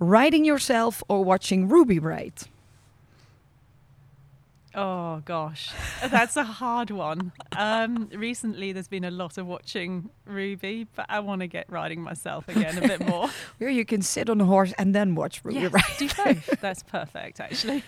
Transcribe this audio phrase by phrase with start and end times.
[0.00, 2.34] riding yourself or watching Ruby ride?
[4.72, 5.72] Oh gosh,
[6.10, 7.32] that's a hard one.
[7.56, 12.00] Um, recently, there's been a lot of watching Ruby, but I want to get riding
[12.00, 13.28] myself again a bit more.
[13.58, 15.82] Where you can sit on a horse and then watch Ruby yes, ride.
[15.98, 16.46] do both.
[16.60, 17.82] That's perfect, actually.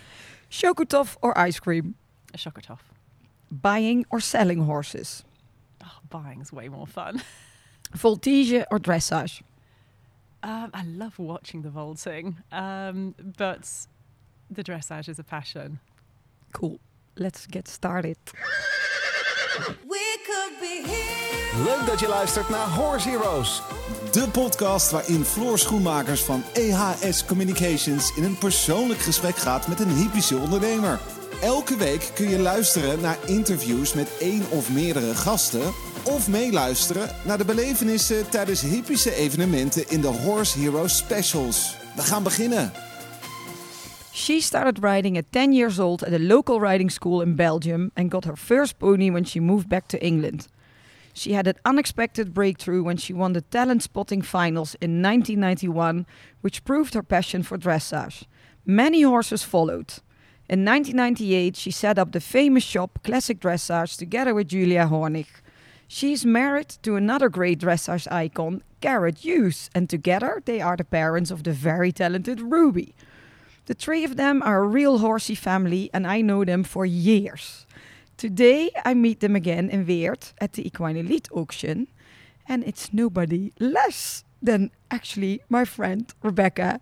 [0.51, 1.95] Chokotoff or ice cream?
[2.35, 2.81] A Chokotoff.
[3.53, 5.23] Buying or selling horses?
[5.85, 7.23] Oh, buying's way more fun.
[7.95, 9.43] Voltige or dressage?
[10.45, 13.87] Um, I love watching the vaulting, um, but
[14.51, 15.79] the dressage is a passion.
[16.51, 16.79] Cool.
[17.15, 18.17] Let's get started.
[19.89, 21.65] We could be here.
[21.65, 23.63] Leuk dat je luistert naar Horse Heroes.
[24.13, 29.97] De podcast waarin Floor Schoenmakers van EHS Communications in een persoonlijk gesprek gaat met een
[29.97, 31.01] hypische ondernemer.
[31.43, 35.73] Elke week kun je luisteren naar interviews met één of meerdere gasten.
[36.05, 41.77] Of meeluisteren naar de belevenissen tijdens hypische evenementen in de Horse Heroes Specials.
[41.97, 42.73] We gaan beginnen.
[44.13, 48.11] She started riding at 10 years old at a local riding school in Belgium and
[48.11, 50.47] got her first pony when she moved back to England.
[51.13, 56.07] She had an unexpected breakthrough when she won the talent spotting finals in 1991,
[56.41, 58.23] which proved her passion for dressage.
[58.65, 60.03] Many horses followed.
[60.53, 65.29] In 1998, she set up the famous shop Classic Dressage together with Julia Hornig.
[65.89, 71.31] She's married to another great dressage icon, Gareth Hughes, and together they are the parents
[71.31, 72.95] of the very talented Ruby.
[73.65, 77.65] The three of them are a real horsey family, and I know them for years.
[78.19, 81.89] Today, I meet them again in Weert at the Equine Elite auction,
[82.47, 86.79] and it's nobody less than actually my friend Rebecca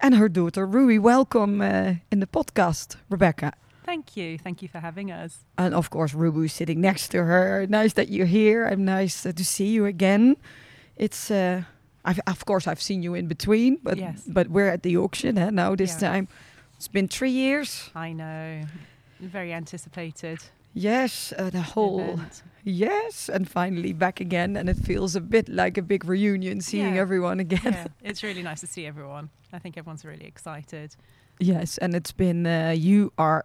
[0.00, 0.98] and her daughter Ruby.
[0.98, 3.52] Welcome uh, in the podcast, Rebecca.
[3.84, 4.38] Thank you.
[4.38, 5.44] Thank you for having us.
[5.56, 7.66] And of course, Ruby is sitting next to her.
[7.68, 8.66] Nice that you're here.
[8.66, 10.36] I'm nice uh, to see you again.
[10.96, 11.62] It's, uh,
[12.04, 14.22] I've, of course, I've seen you in between, but Yes.
[14.26, 16.10] but we're at the auction eh, now this Yeah.
[16.10, 16.28] time.
[16.76, 17.90] It's been three years.
[17.94, 18.62] I know.
[19.20, 20.38] Very anticipated
[20.74, 22.42] Yes, uh, the whole event.
[22.64, 26.94] yes, and finally back again, and it feels a bit like a big reunion, seeing
[26.94, 27.00] Yeah.
[27.00, 27.60] everyone again.
[27.72, 29.30] yeah, it's really nice to see everyone.
[29.52, 30.94] I think everyone's really excited.
[31.40, 33.44] Yes, and it's been uh, you are,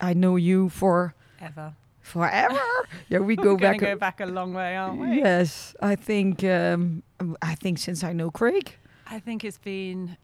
[0.00, 1.74] I know you for Ever.
[2.00, 2.60] forever.
[3.08, 3.78] yeah, we go back.
[3.78, 5.16] go back a long way, aren't we?
[5.16, 7.02] Yes, I think um,
[7.40, 8.74] I think since I know Craig.
[9.06, 10.16] I think it's been,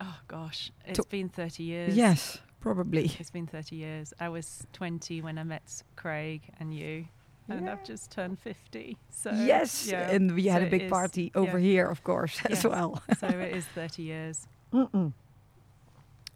[0.00, 1.96] oh gosh, it's To- been 30 years.
[1.96, 3.12] Yes, probably.
[3.20, 4.12] It's been 30 years.
[4.18, 7.06] I was 20 when I met Craig and you,
[7.48, 8.96] and I've just turned 50.
[9.08, 11.70] So yes, yeah, and we had so a it big is- party over yeah.
[11.70, 13.00] here, of course, as well.
[13.20, 14.48] so it is 30 years.
[14.72, 15.12] Mm-mm.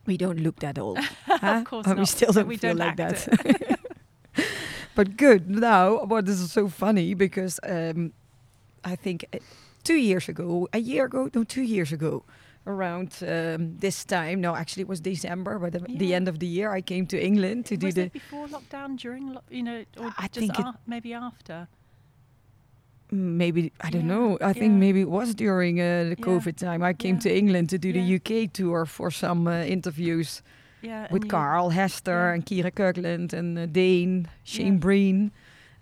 [0.07, 0.99] We don't look that old.
[1.27, 1.57] huh?
[1.59, 3.81] Of course And we still don't we feel don't like that.
[4.95, 5.51] but good.
[5.51, 8.13] Now, what is so funny because um,
[8.85, 9.39] I think uh,
[9.83, 12.23] two years ago, a year ago, no, two years ago,
[12.75, 14.41] around um, this time.
[14.41, 17.17] No, actually, it was December, but the, the end of the year, I came to
[17.23, 18.03] England to do was the.
[18.03, 20.53] it before lockdown, during, lo- you know, or I just
[20.87, 21.69] maybe after?
[23.13, 24.39] Mm, Maybe I don't Yeah, know.
[24.41, 26.83] I think maybe it was during uh, the Yeah, COVID time.
[26.83, 28.15] I came yeah, to England to do the.
[28.17, 30.43] UK tour for some uh, interviews
[30.83, 31.09] Yeah.
[31.11, 32.35] with Carl Hester yeah.
[32.35, 34.79] and Kyra Kyrklund and uh, Dane, Shane Yeah.
[34.87, 35.31] Breen,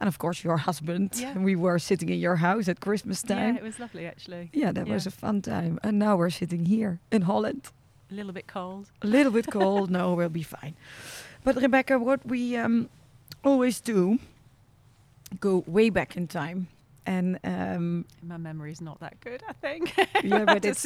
[0.00, 1.10] and of course your husband.
[1.14, 1.38] Yeah.
[1.38, 3.54] We were sitting in your house at Christmas time.
[3.54, 4.50] Yeah, it was lovely actually.
[4.52, 5.78] Yeah, that was a fun time.
[5.82, 7.70] And now we're sitting here in Holland.
[8.10, 8.90] A little bit cold.
[9.02, 9.90] A little bit cold.
[9.98, 10.74] no, we'll be fine.
[11.44, 12.88] But Rebecca, what we um,
[13.44, 14.18] always do,
[15.40, 16.68] go way back in time.
[17.06, 19.96] And um, My memory's not that good, I think.
[20.22, 20.84] yeah, but it's,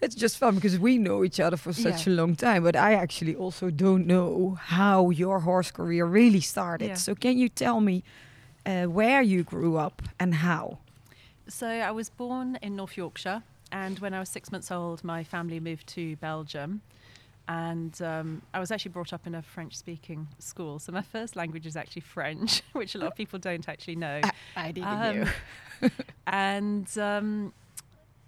[0.00, 2.64] it's just fun because we know each other for such a long time.
[2.64, 6.88] But I actually also don't know how your horse career really started.
[6.88, 6.94] Yeah.
[6.94, 8.02] So can you tell me
[8.66, 10.78] uh, where you grew up and how?
[11.48, 15.24] So I was born in North Yorkshire, and when I was six months old, my
[15.24, 16.80] family moved to Belgium.
[17.46, 21.66] And um, I was actually brought up in a French-speaking school, so my first language
[21.66, 24.22] is actually French, which a lot of people don't actually know.
[24.56, 25.26] I didn't
[25.82, 25.90] Um,
[26.26, 27.52] and um,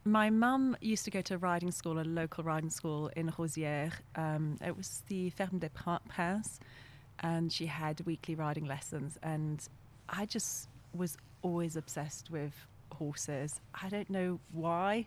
[0.04, 3.92] my mum used to go to a riding school, a local riding school in Rosières.
[4.14, 6.60] Um, it was the Ferme des Princes,
[7.20, 9.18] and she had weekly riding lessons.
[9.22, 9.66] And
[10.08, 12.52] I just was always obsessed with
[12.92, 13.60] horses.
[13.82, 15.06] I don't know why,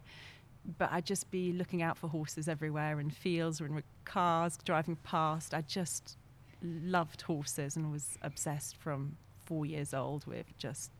[0.78, 4.98] but I'd just be looking out for horses everywhere in fields or in cars driving
[4.98, 5.54] past.
[5.54, 6.18] I just
[6.62, 10.92] loved horses and was obsessed from four years old with just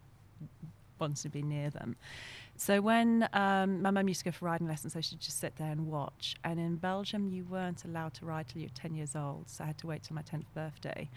[1.00, 1.96] wanted to be near them.
[2.58, 5.56] So when um, my mum used to go for riding lessons, I should just sit
[5.56, 6.36] there and watch.
[6.44, 9.46] And in Belgium, you weren't allowed to ride till you were 10 years old.
[9.48, 11.10] So I had to wait till my 10th birthday.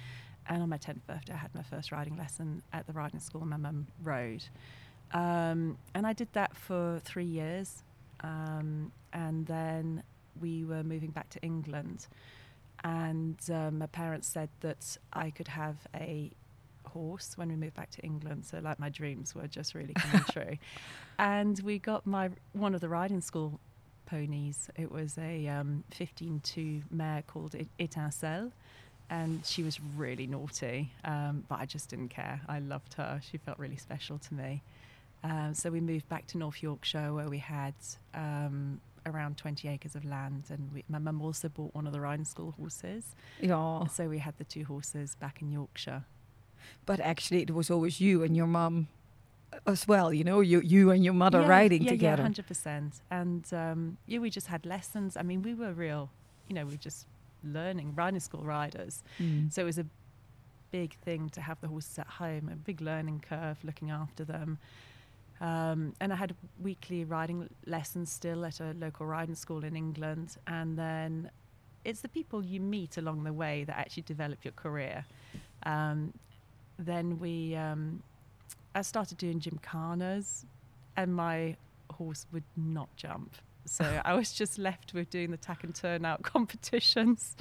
[0.48, 3.44] And on my 10th birthday, I had my first riding lesson at the riding school
[3.44, 4.44] my mum rode.
[5.12, 7.82] Um, and I did that for three years.
[8.22, 10.02] Um, and then
[10.40, 12.06] we were moving back to England,
[12.84, 16.30] and um, my parents said that I could have a
[16.86, 18.44] horse when we moved back to England.
[18.44, 20.56] So like my dreams were just really coming true,
[21.18, 23.60] and we got my one of the riding school
[24.06, 24.68] ponies.
[24.76, 28.52] It was a um, 15-2 mare called Etincelle.
[29.12, 32.40] And she was really naughty, um, but I just didn't care.
[32.48, 33.20] I loved her.
[33.30, 34.62] She felt really special to me.
[35.22, 37.74] Um, so we moved back to North Yorkshire where we had
[38.14, 40.44] um, around 20 acres of land.
[40.48, 43.14] And we, my mum also bought one of the riding school horses.
[43.38, 43.86] Yeah.
[43.86, 46.04] So we had the two horses back in Yorkshire.
[46.86, 48.88] But actually, it was always you and your mum
[49.66, 50.10] as well.
[50.10, 52.22] You know, you you and your mother riding yeah, together.
[52.22, 53.00] Yeah, 100%.
[53.10, 55.18] And um, yeah, we just had lessons.
[55.18, 56.08] I mean, we were real,
[56.48, 57.06] you know, we just
[57.44, 59.02] learning, riding school riders.
[59.18, 59.52] Mm.
[59.52, 59.86] So it was a
[60.70, 64.58] big thing to have the horses at home, a big learning curve, looking after them.
[65.40, 70.36] Um, and I had weekly riding lessons still at a local riding school in England.
[70.46, 71.30] And then
[71.84, 75.04] it's the people you meet along the way that actually develop your career.
[75.64, 76.12] Um,
[76.78, 78.02] then we, um,
[78.74, 80.44] I started doing gymkhanas,
[80.96, 81.56] and my
[81.90, 83.34] horse would not jump.
[83.64, 87.36] So I was just left with doing the tack and turn out competitions.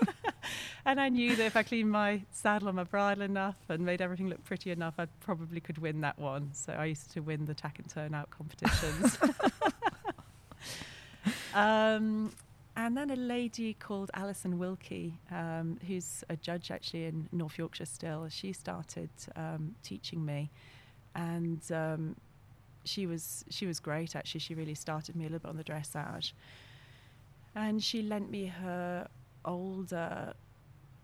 [0.84, 4.00] and I knew that if I cleaned my saddle and my bridle enough and made
[4.00, 6.50] everything look pretty enough, I probably could win that one.
[6.52, 9.18] So I used to win the tack and turn out competitions.
[11.54, 12.32] um,
[12.74, 17.84] and then a lady called Alison Wilkie, um, who's a judge actually in North Yorkshire
[17.84, 20.50] still, she started um, teaching me.
[21.14, 22.16] And um,
[22.84, 24.40] she was she was great actually.
[24.40, 26.32] She really started me a little bit on the dressage.
[27.54, 29.08] And she lent me her
[29.44, 30.32] older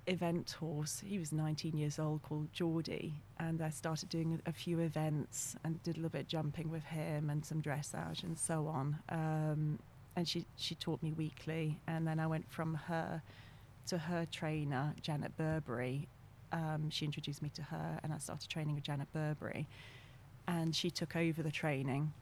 [0.06, 1.02] event horse.
[1.04, 5.82] He was 19 years old, called Geordie, and I started doing a few events and
[5.82, 8.96] did a little bit of jumping with him and some dressage and so on.
[9.10, 9.78] Um,
[10.16, 13.22] and she she taught me weekly, and then I went from her
[13.88, 16.08] to her trainer, Janet Burberry.
[16.50, 19.66] Um, she introduced me to her, and I started training with Janet Burberry,
[20.48, 22.12] and she took over the training,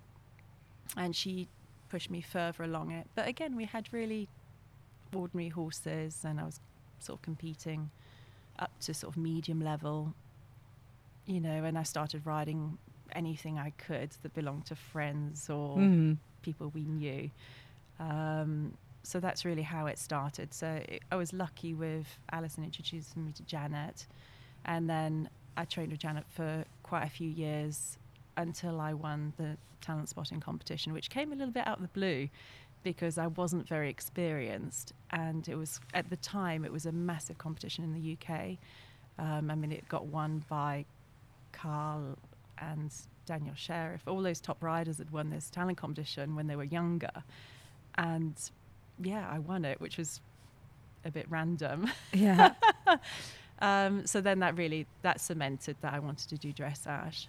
[0.96, 1.48] and she
[1.88, 3.06] pushed me further along it.
[3.14, 4.28] But again, we had really
[5.14, 6.60] ordinary horses, and I was
[6.98, 7.90] sort of competing
[8.58, 10.12] up to sort of medium level,
[11.26, 12.78] you know, and I started riding
[13.12, 16.18] anything I could that belonged to friends or Mm.
[16.42, 17.30] people we knew.
[18.00, 20.52] Um, so that's really how it started.
[20.52, 24.06] So it, I was lucky with Alison introducing me to Janet,
[24.64, 27.98] and then I trained with Janet for quite a few years
[28.36, 31.88] until I won the talent spotting competition, which came a little bit out of the
[31.88, 32.28] blue
[32.82, 37.38] because I wasn't very experienced, and it was at the time it was a massive
[37.38, 38.58] competition in the UK.
[39.18, 40.84] Um, I mean, it got won by
[41.52, 42.16] Carl
[42.58, 42.92] and
[43.24, 44.02] Daniel Sheriff.
[44.06, 47.10] All those top riders had won this talent competition when they were younger,
[47.96, 48.34] and
[49.02, 50.20] yeah, I won it, which was
[51.04, 51.90] a bit random.
[52.12, 52.52] Yeah.
[53.58, 57.26] Um, so then that really that cemented that I wanted to do dressage.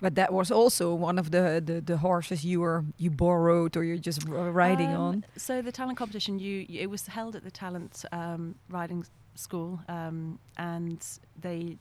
[0.00, 3.84] But that was also one of the, the, the horses you were you borrowed or
[3.84, 5.24] you're just riding Um, on.
[5.36, 9.04] So the talent competition, you it was held at the talent um, riding
[9.34, 11.00] school, um, and
[11.40, 11.76] they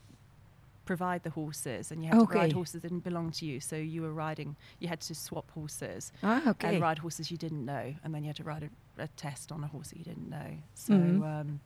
[0.86, 3.60] provide the horses, and you had to ride horses that didn't belong to you.
[3.60, 6.68] So you were riding, you had to swap horses Ah, okay.
[6.76, 9.52] and ride horses you didn't know, and then you had to ride a, a test
[9.52, 10.52] on a horse that you didn't know.
[10.74, 10.94] So.
[10.94, 11.60] Mhm.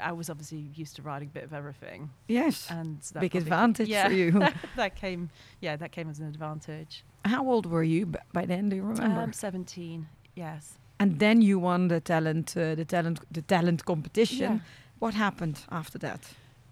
[0.00, 2.70] I was obviously used to riding a bit of everything, Yes.
[2.70, 4.32] and that Big advantage yeah, for you.
[4.76, 5.30] that came,
[5.60, 7.04] yeah, that came as an advantage.
[7.24, 8.68] How old were you b- by then?
[8.70, 9.20] Do you remember?
[9.20, 10.78] Um, Seventeen, yes.
[10.98, 14.52] and then you won the talent, uh, the talent, the talent competition.
[14.54, 14.58] Yeah.
[14.98, 16.20] What happened after that?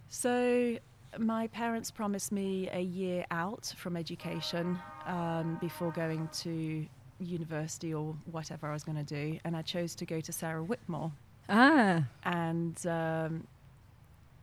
[0.08, 0.78] So,
[1.18, 6.86] my parents promised me a year out from education um, before going to
[7.20, 10.62] university or whatever I was going to do, and I chose to go to Sarah
[10.62, 11.12] Whitmore.
[11.48, 13.46] Ah, And um,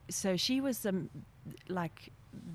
[0.10, 1.10] so she was um,
[1.68, 2.12] like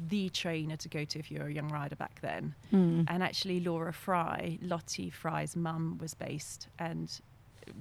[0.09, 2.55] the trainer to go to if you were a young rider back then.
[2.71, 3.03] hmm.
[3.09, 7.11] And actually, Laura Fry, Lottie Fry's mum, was based and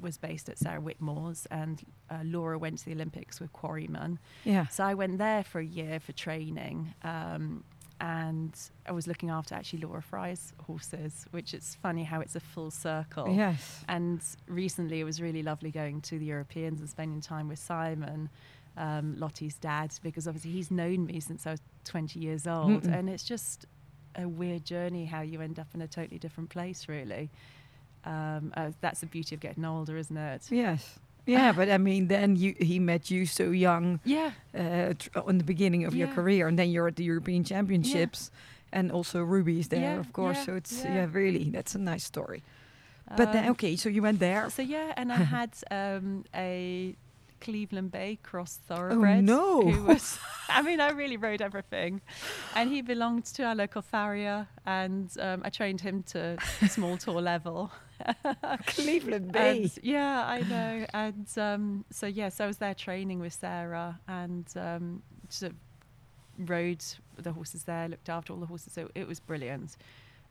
[0.01, 4.19] was based at Sarah Whitmore's, and uh, Laura went to the Olympics with Quarryman.
[4.43, 4.67] yeah.
[4.67, 7.63] So I went there for a year for training, um,
[8.01, 12.39] and I was looking after actually Laura Fry's horses, which it's funny how it's a
[12.39, 13.33] full circle.
[13.35, 13.83] Yes.
[13.89, 18.29] And recently, it was really lovely going to the Europeans and spending time with Simon,
[18.77, 22.83] um, Lottie's dad, because obviously he's known me since I was 20 years old.
[22.83, 22.97] Mm-mm.
[22.97, 23.65] And it's just
[24.15, 27.29] a weird journey how you end up in a totally different place, really.
[28.05, 30.47] Um, uh, that's the beauty of getting older, isn't it?
[30.49, 30.99] Yes.
[31.29, 34.31] Yeah, but I mean, then you he met you so young Yeah.
[34.53, 38.31] uh, tr- in the beginning of your career, and then you're at the European Championships,
[38.71, 40.37] and also Ruby's there, Yeah, of course.
[40.37, 40.95] yeah, so it's yeah.
[40.95, 41.07] yeah.
[41.11, 42.41] really that's a nice story.
[43.17, 44.49] But then, Um, okay, so you went there.
[44.49, 46.95] So yeah, and I had um, a
[47.41, 49.17] Cleveland Bay cross thoroughbred.
[49.17, 49.61] Oh no.
[49.71, 50.19] Who was?
[50.49, 52.01] I mean, I really rode everything,
[52.55, 56.37] and he belonged to our local farrier, and um, I trained him to
[56.69, 57.71] small tour level.
[58.65, 60.85] Cleveland And, yeah, I know.
[60.93, 65.57] And um, so yes, I was there training with Sarah, and um, sort of
[66.49, 66.83] rode
[67.17, 68.73] the horses there, looked after all the horses.
[68.73, 69.77] So it was brilliant.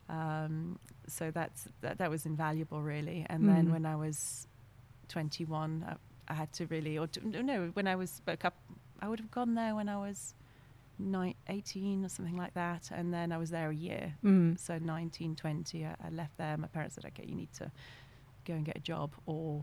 [0.08, 3.26] Um, so that's that, that was invaluable, really.
[3.28, 3.48] And Mhm.
[3.48, 4.46] then when I was
[5.08, 5.96] 21, I,
[6.32, 8.60] I had to really, or t- no, when I was a couple,
[9.00, 10.34] I would have gone there when I was
[10.98, 12.90] nine, 18 or something like that.
[12.92, 14.14] And then I was there a year.
[14.24, 14.58] Mm.
[14.58, 16.56] So 19, 20, I, I left there.
[16.56, 17.70] My parents said, okay, you need to
[18.44, 19.62] go and get a job or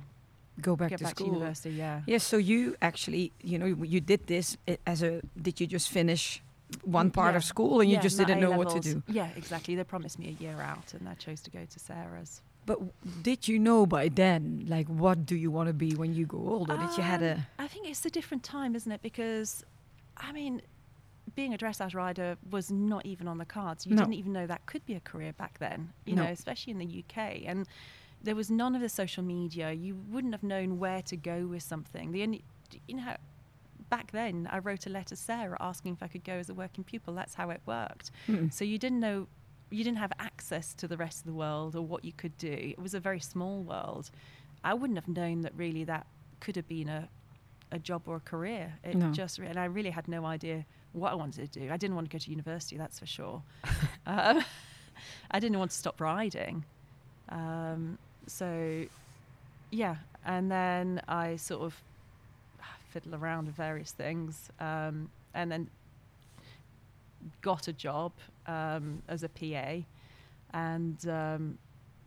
[0.61, 1.27] Go back to back school.
[1.27, 1.71] to university.
[1.71, 2.01] Yeah.
[2.07, 4.55] Yes, so you actually, you know, you did this
[4.87, 5.21] as a.
[5.41, 6.41] Did you just finish
[6.83, 7.37] one part Yeah.
[7.37, 9.03] of school and you Yeah, just didn't know what to do?
[9.07, 9.75] Yeah, exactly.
[9.75, 12.41] They promised me a year out, and I chose to go to Sarah's.
[12.65, 16.15] But w- did you know by then, like, what do you want to be when
[16.15, 16.77] you go older?
[16.77, 17.63] Did you had Um, a?
[17.63, 19.01] I think it's a different time, isn't it?
[19.01, 19.65] Because,
[20.15, 20.61] I mean,
[21.35, 23.85] being a dressage rider was not even on the cards.
[23.85, 24.03] You No.
[24.03, 25.91] didn't even know that could be a career back then.
[26.05, 26.23] You No.
[26.23, 27.67] know, especially in the UK, and
[28.23, 29.71] there was none of the social media.
[29.71, 32.11] You wouldn't have known where to go with something.
[32.11, 32.43] The only,
[32.87, 33.15] you know.
[33.87, 36.55] Back then, I wrote a letter to Sarah asking if I could go as a
[36.55, 37.13] working pupil.
[37.13, 38.09] That's how it worked.
[38.27, 38.51] Mm.
[38.51, 39.27] So you didn't know,
[39.69, 42.51] you didn't have access to the rest of the world or what you could do.
[42.51, 44.09] It was a very small world.
[44.63, 46.07] I wouldn't have known that really that
[46.39, 47.07] could have been a,
[47.71, 48.73] a job or a career.
[48.83, 49.11] It No.
[49.11, 50.65] just, and I really had no idea
[50.95, 51.71] what I wanted to do.
[51.71, 53.41] I didn't want to go to university, that's for sure.
[54.07, 54.43] um,
[55.31, 56.63] I didn't want to stop riding.
[57.29, 57.97] Um,
[58.27, 58.85] so,
[59.71, 61.81] yeah, and then I sort of
[62.89, 65.69] fiddle around with various things, um, and then
[67.41, 68.13] got a job
[68.47, 69.83] um, as a PA,
[70.53, 71.57] and um,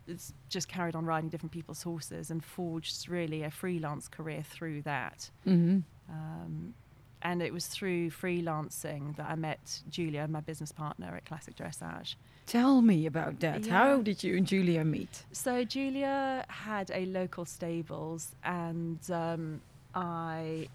[0.07, 4.81] it's just carried on riding different people's horses and forged really a freelance career through
[4.81, 5.29] that.
[5.43, 5.79] hmm
[6.09, 6.73] Um,
[7.21, 12.15] and it was through freelancing that I met Julia, my business partner at Classic Dressage.
[12.45, 13.67] Tell me about that.
[13.67, 15.23] How did you and Julia meet?
[15.31, 19.61] So Julia had a local stables, and um,
[19.93, 20.67] I,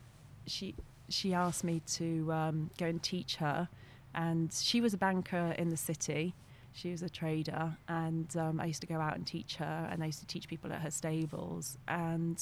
[0.47, 0.75] she,
[1.09, 3.69] she asked me to um, go and teach her,
[4.15, 6.35] and she was a banker in the city.
[6.75, 10.03] She was a trader, and um, I used to go out and teach her, and
[10.03, 12.41] I used to teach people at her stables, and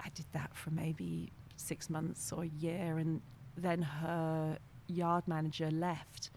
[0.00, 3.20] I did that for maybe six months or a year, and
[3.56, 6.30] then her yard manager left,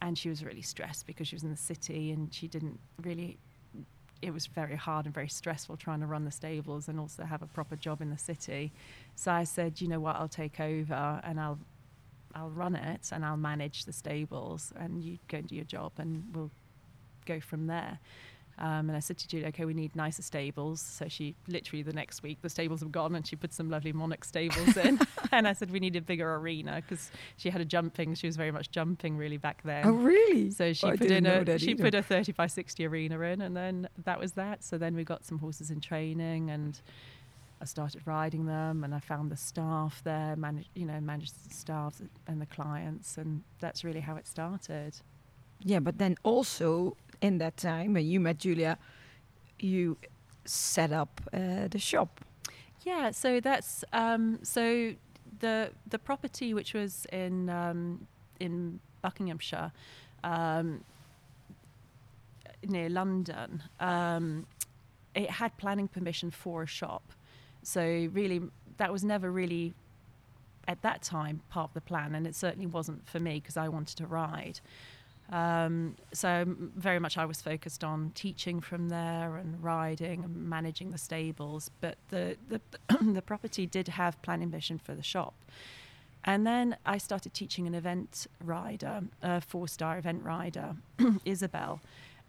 [0.00, 3.38] and she was really stressed because she was in the city and she didn't really
[4.22, 7.42] it was very hard and very stressful trying to run the stables and also have
[7.42, 8.72] a proper job in the city.
[9.16, 11.58] So I said, you know what, I'll take over and I'll
[12.34, 15.92] I'll run it and I'll manage the stables and you go and do your job
[15.98, 16.50] and we'll
[17.26, 17.98] go from there.
[18.58, 20.80] Um, and I said to Julie, okay, we need nicer stables.
[20.80, 23.92] So she literally the next week, the stables have gone and she put some lovely
[23.92, 24.98] Monarch stables in.
[25.32, 28.36] and I said, we need a bigger arena because she had a jumping, she was
[28.36, 29.86] very much jumping really back then.
[29.86, 30.50] oh, really?
[30.50, 31.84] So she I put in a she either.
[31.84, 34.62] put a 30 by 60 arena in, and then that was that.
[34.64, 36.80] So then we got some horses in training, and
[37.60, 41.54] I started riding them, and I found the staff there, managed you know managed the
[41.54, 44.96] staff and the clients, and that's really how it started.
[45.64, 48.78] Yeah, but then also in that time when you met Julia,
[49.58, 49.96] you
[50.44, 52.20] set up uh, the shop.
[52.82, 54.94] Yeah, so that's um, so
[55.40, 58.06] the the property which was in um,
[58.40, 59.72] in Buckinghamshire,
[60.22, 60.84] um,
[62.66, 64.46] near London, um,
[65.14, 67.12] it had planning permission for a shop.
[67.62, 68.42] So really,
[68.76, 69.72] that was never really
[70.68, 73.68] at that time part of the plan, and it certainly wasn't for me because I
[73.68, 74.60] wanted to ride.
[75.32, 80.90] Um, so very much I was focused on teaching from there and riding and managing
[80.90, 81.70] the stables.
[81.80, 82.60] But the the,
[83.00, 85.34] the property did have planning permission for the shop.
[86.24, 90.74] And then I started teaching an event rider, a four-star event rider,
[91.26, 91.80] Isabel,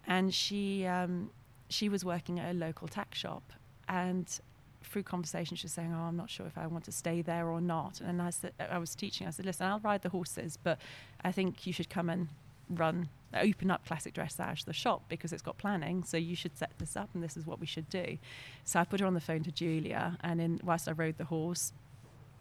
[0.06, 1.30] and she um,
[1.70, 3.44] she was working at a local tack shop,
[3.88, 4.40] and
[4.84, 7.48] through conversation she was saying, "Oh, I'm not sure if I want to stay there
[7.48, 9.28] or not." And I said, I was teaching.
[9.28, 10.78] I said, "Listen, I'll ride the horses, but
[11.24, 12.28] I think you should come and
[12.70, 16.04] run, open up Classic Dressage, the shop, because it's got planning.
[16.04, 18.18] So you should set this up, and this is what we should do."
[18.64, 21.26] So I put her on the phone to Julia, and in whilst I rode the
[21.26, 21.74] horse,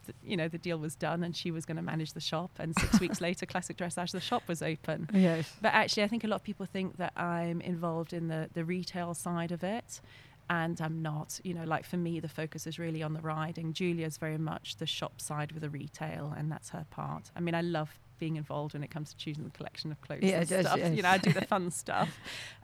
[0.06, 2.50] th- you know, the deal was done, and she was going to manage the shop.
[2.58, 5.08] And six weeks later, Classic Dressage, the shop was open.
[5.12, 5.52] Yes.
[5.60, 8.64] But actually, I think a lot of people think that I'm involved in the, the
[8.64, 10.00] retail side of it,
[10.50, 11.40] and I'm not.
[11.42, 13.72] You know, like for me, the focus is really on the riding.
[13.72, 17.30] Julia's very much the shop side with the retail, and that's her part.
[17.36, 20.22] I mean, I love being involved when it comes to choosing the collection of clothes
[20.22, 20.78] Yeah, and yes, stuff.
[20.78, 20.96] yes.
[20.96, 22.10] You know, I do the fun stuff,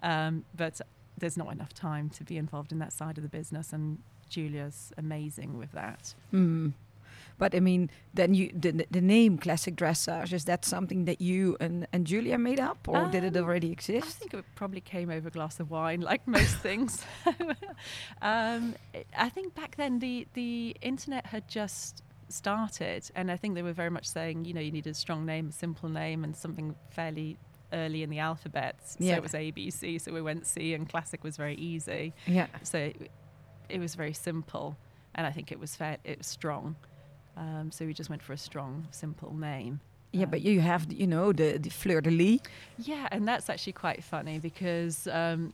[0.03, 0.81] um, but
[1.21, 3.67] there's not enough time to be involved in that side of the business.
[3.75, 3.99] And
[4.35, 6.15] Julia's amazing with that.
[6.33, 6.73] Mm.
[7.37, 11.57] But I mean, then you the, the name classic dressage is that something that you
[11.65, 14.07] and, and Julia made up, or did it already exist?
[14.09, 17.05] I think it probably came over a glass of wine, like most things.
[18.23, 22.03] um, I- I think back then the the internet had just
[22.33, 25.25] started, and I think they were very much saying, you know, you needed a strong
[25.27, 27.37] name, a simple name, and something fairly
[27.73, 28.77] early in the alphabet.
[28.83, 29.99] So it was A, B, C.
[29.99, 32.13] So we went C, and classic was very easy.
[32.27, 32.47] Yeah.
[32.63, 33.11] So it,
[33.69, 34.77] it was very simple,
[35.15, 35.99] and I think it was fair.
[36.05, 36.77] It was strong.
[37.37, 39.81] Um, so we just went for a strong, simple name.
[40.13, 42.41] Yeah, Um, but you have, you know, the, the fleur de lis.
[42.79, 45.53] Yeah, and that's actually quite funny because um,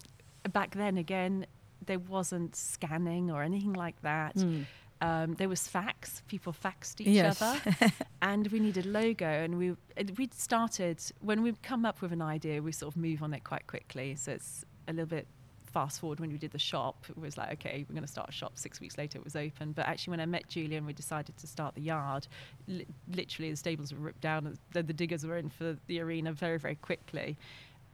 [0.52, 1.47] back then, again,
[1.85, 4.35] there wasn't scanning or anything like that.
[4.37, 4.64] Mm.
[5.00, 6.23] Um, there was fax.
[6.26, 7.43] People faxed each Yes.
[7.43, 7.61] other,
[8.23, 9.26] and we needed logo.
[9.26, 9.76] And we
[10.17, 13.45] we started when we come up with an idea, we sort of move on it
[13.45, 14.15] quite quickly.
[14.17, 15.26] So it's a little bit
[15.67, 17.05] fast forward when we did the shop.
[17.11, 18.53] It was like, okay, we're going to start a shop.
[18.55, 19.73] Six weeks later, it was open.
[19.73, 22.26] But actually, when I met Julia and we decided to start the yard,
[22.67, 24.47] li- literally the stables were ripped down.
[24.47, 27.37] and The, the diggers were in for the arena very very quickly.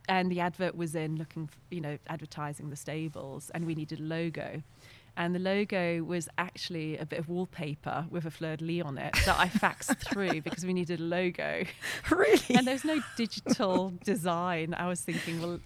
[0.09, 3.99] And the advert was in looking, f- you know, advertising the stables, and we needed
[4.01, 4.63] a logo.
[5.16, 8.97] And the logo was actually a bit of wallpaper with a fleur de lis on
[8.97, 11.64] it that I faxed through because we needed a logo.
[12.11, 12.40] really?
[12.57, 14.75] And there's no digital design.
[14.75, 15.61] I was thinking, well,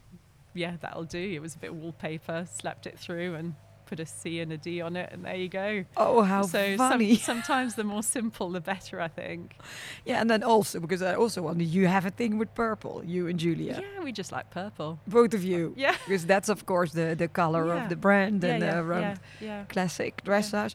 [0.55, 1.19] yeah, that'll do.
[1.21, 3.55] It was a bit of wallpaper, slapped it through, and
[3.87, 5.85] put a C and a D on it, and there you go.
[5.97, 7.17] oh, how so funny.
[7.17, 9.57] Some, sometimes the more simple, the better, I think.
[10.05, 13.29] yeah, and then also, because I also wonder, you have a thing with purple, you
[13.29, 13.81] and Julia.
[13.81, 14.99] Yeah, we just like purple.
[15.07, 15.73] Both of you.
[15.77, 15.95] Yeah.
[16.07, 17.83] Because that's, of course, the, the color Yeah.
[17.85, 19.65] of the brand Yeah, and yeah, uh, around yeah, yeah.
[19.69, 20.75] classic dressage.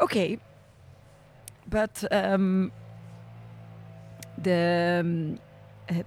[0.00, 0.38] Okay,
[1.68, 2.72] but um,
[4.42, 5.38] the um,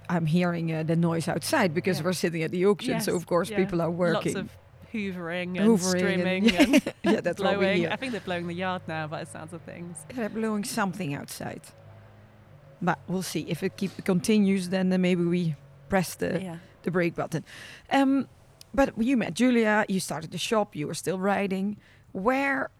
[0.08, 2.04] I'm hearing uh, the noise outside because Yeah.
[2.06, 4.34] we're sitting at the auction, so of course people are working.
[4.34, 4.56] Lots of
[4.92, 6.52] hoovering and Hoovering and-
[7.04, 7.76] and, yeah, that's what we blowing.
[7.78, 7.90] hear.
[7.90, 9.98] I think they're blowing the yard now by the sounds of things.
[10.14, 11.62] They're blowing something outside,
[12.82, 14.68] but we'll see if it keep continues.
[14.68, 15.54] Then uh, maybe we
[15.88, 16.56] press the yeah.
[16.82, 17.44] the break button.
[17.90, 18.28] Um,
[18.74, 19.84] but you met Julia.
[19.88, 20.76] You started the shop.
[20.76, 21.76] You were still riding.
[22.12, 22.70] Where?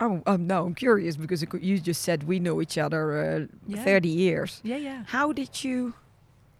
[0.00, 0.66] Oh, oh no!
[0.66, 3.84] I'm curious because you just said we know each other uh, Yeah.
[3.84, 4.60] 30 years.
[4.64, 5.04] Yeah, yeah.
[5.06, 5.94] How did you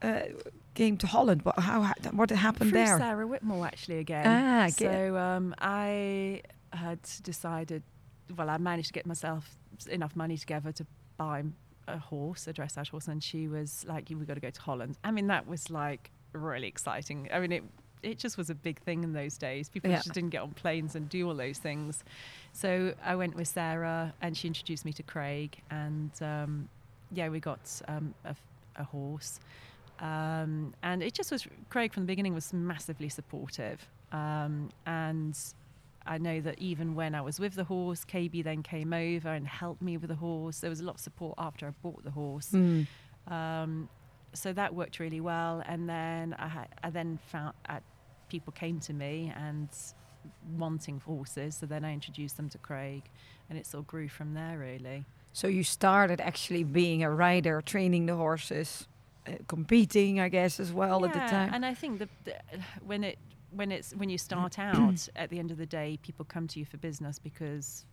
[0.03, 0.21] uh,
[0.75, 1.43] came to Holland?
[1.43, 2.99] What, how ha- what happened Through there?
[2.99, 4.27] Sarah Whitmore, actually, again.
[4.27, 4.69] Ah.
[4.69, 7.83] So um, I had decided,
[8.37, 9.57] well, I managed to get myself
[9.91, 11.45] enough money together to buy
[11.87, 14.97] a horse, a dressage horse, and she was like, "We've got to go to Holland."
[15.05, 17.29] I mean, that was like really exciting.
[17.33, 17.65] I mean, it
[18.03, 19.69] it just was a big thing in those days.
[19.69, 19.97] People Yeah.
[19.97, 22.05] just didn't get on planes and do all those things.
[22.53, 26.69] So I went with Sarah, and she introduced me to Craig, and um,
[27.13, 28.35] yeah, we got um, a,
[28.77, 29.41] a horse.
[30.05, 33.89] Um, and it just was Craig from the beginning was massively supportive.
[34.13, 35.37] Um, and
[36.07, 39.47] I know that even when I was with the horse, KB then came over and
[39.47, 40.61] helped me with the horse.
[40.61, 42.51] There was a lot of support after I bought the horse.
[42.51, 42.87] Mm.
[43.29, 43.89] Um,
[44.35, 45.63] so that worked really well.
[45.65, 47.81] And then I, ha- I then found uh,
[48.29, 49.71] people came to me and
[50.59, 51.57] wanting horses.
[51.57, 53.05] So then I introduced them to Craig,
[53.49, 55.07] and it sort of grew from there really.
[55.33, 58.87] So you started actually being a rider, training the horses,
[59.49, 61.51] competing, I guess, as well at the Yeah, time.
[61.55, 62.35] And I think that the,
[62.83, 63.19] when it
[63.51, 66.59] when it's when you start out, at the end of the day, people come to
[66.59, 67.85] you for business because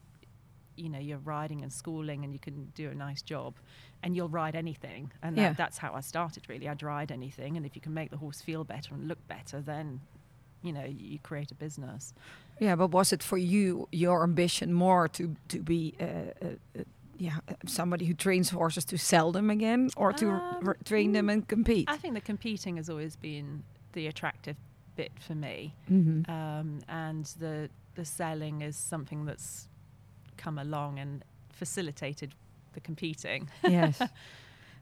[0.78, 3.56] you know you're riding and schooling and you can do a nice job,
[4.04, 5.12] and you'll ride anything.
[5.22, 5.54] And that, Yeah.
[5.54, 6.50] that's how I started.
[6.50, 9.28] Really, I'd ride anything, and if you can make the horse feel better and look
[9.28, 10.02] better, then
[10.64, 12.14] you know you create a business.
[12.60, 16.48] Yeah, but was it for you your ambition more to to be uh, uh,
[16.80, 16.84] uh,
[17.22, 21.14] yeah uh, somebody who trains horses to sell them again, or to Um, r- train
[21.14, 21.86] them and compete?
[21.94, 24.56] I think the competing has always been the attractive
[24.96, 25.74] bit for me.
[25.90, 26.26] Mhm.
[26.28, 29.68] um, and the the selling is something that's
[30.44, 32.30] come along and facilitated
[32.74, 33.50] the competing.
[33.64, 34.02] yes.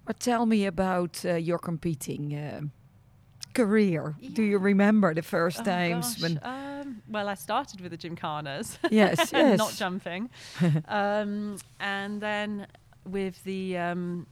[0.06, 2.72] But tell me about uh, your competing um
[3.54, 4.16] career.
[4.34, 6.40] Do you remember the first Oh, times gosh, when?
[6.44, 6.69] um,
[7.10, 9.58] well, I started with the gymkhanas, Yes, yes.
[9.58, 10.30] not jumping,
[10.88, 12.68] um, and then
[13.06, 14.28] with the um,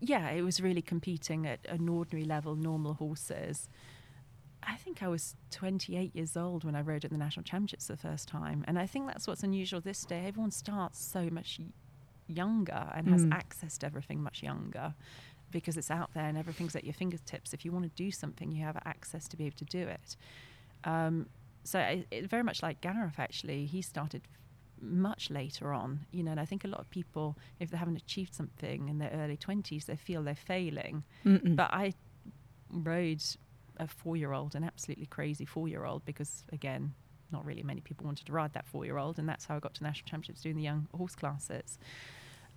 [0.00, 3.68] yeah, it was really competing at an ordinary level, normal horses.
[4.62, 7.96] I think I was 28 years old when I rode at the national championships the
[7.96, 10.26] first time, and I think that's what's unusual this day.
[10.26, 11.58] Everyone starts so much
[12.26, 13.32] younger and has Mm.
[13.32, 14.94] access to everything much younger
[15.50, 17.54] because it's out there and everything's at your fingertips.
[17.54, 20.16] If you want to do something, you have access to be able to do it.
[20.84, 21.26] Um,
[21.68, 24.22] so it, it, very much like Gareth, actually, he started
[24.80, 27.96] much later on, you know, and I think a lot of people, if they haven't
[27.96, 31.04] achieved something in their early 20s, they feel they're failing.
[31.26, 31.56] Mm-mm.
[31.56, 31.92] But I
[32.70, 33.22] rode
[33.76, 36.94] a four-year-old, an absolutely crazy four-year-old, because again,
[37.30, 39.84] not really many people wanted to ride that four-year-old, and that's how I got to
[39.84, 41.78] national championships doing the young horse classes.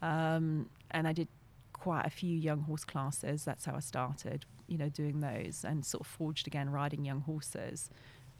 [0.02, 1.28] Um, and I did
[1.74, 3.44] quite a few young horse classes.
[3.44, 7.22] That's how I started, you know, doing those and sort of forged again riding young
[7.22, 7.90] horses.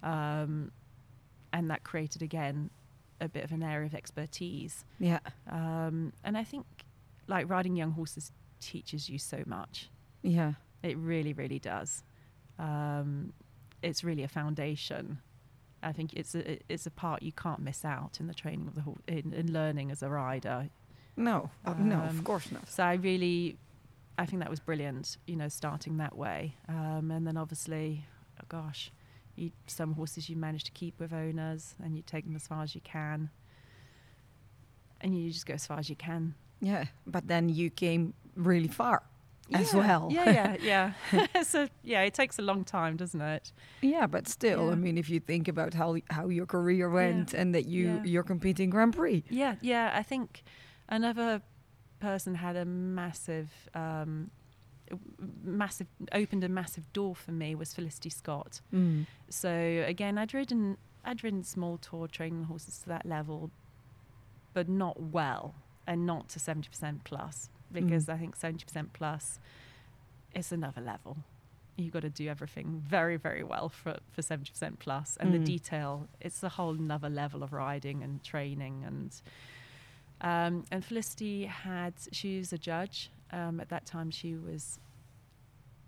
[0.04, 0.72] Um,
[1.54, 2.70] and that created again
[3.20, 4.86] a bit of an area of expertise.
[5.00, 5.20] Yeah.
[5.50, 6.66] Um, and I think
[7.28, 9.90] like riding young horses teaches you so much.
[10.24, 10.54] Yeah.
[10.84, 12.04] It really, really does.
[12.58, 13.34] Um,
[13.82, 15.20] it's really a foundation.
[15.84, 18.76] I think it's a it's a part you can't miss out in the training of
[18.76, 20.70] the horse in, in learning as a rider.
[21.18, 21.50] No.
[21.66, 22.70] uh, no, of Um, course not.
[22.70, 23.58] So I really,
[24.18, 25.18] I think that was brilliant.
[25.26, 28.06] You know, starting that way, um, and then obviously,
[28.40, 28.92] oh gosh,
[29.36, 32.64] you, some horses you manage to keep with owners, and you take them as far
[32.64, 33.30] as you can,
[35.02, 36.36] and you just go as far as you can.
[36.60, 36.86] Yeah.
[37.08, 39.04] But then you came really far
[39.54, 40.10] as well.
[40.12, 41.42] Yeah, yeah, yeah.
[41.44, 43.52] so yeah, it takes a long time, doesn't it?
[43.82, 47.54] Yeah, but still, I mean, if you think about how how your career went and
[47.56, 48.04] that you Yeah.
[48.06, 49.24] you're competing Grand Prix.
[49.30, 49.92] Yeah, yeah.
[49.94, 50.44] I think
[50.88, 51.42] another
[52.00, 54.32] person had a massive, um,
[55.44, 58.62] massive opened a massive door for me was Felicity Scott.
[58.74, 59.06] Mm.
[59.30, 63.52] So again, I'd ridden I'd ridden small tour training horses to that level,
[64.54, 65.56] but not well
[65.88, 69.40] and not to seventy percent plus because I think seventy percent plus
[70.36, 71.18] is another level.
[71.78, 75.40] You've got to do everything very, very well for for seventy percent plus, and the
[75.40, 75.46] Mm.
[75.46, 76.08] detail.
[76.20, 79.22] It's a whole another level of riding and training and.
[80.24, 83.10] Um, and Felicity had, she was a judge.
[83.32, 84.80] Um, at that time, she was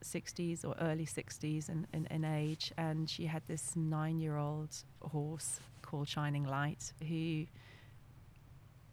[0.03, 4.75] 60s or early 60s in, in, in age, and she had this nine year old
[5.01, 7.45] horse called Shining Light who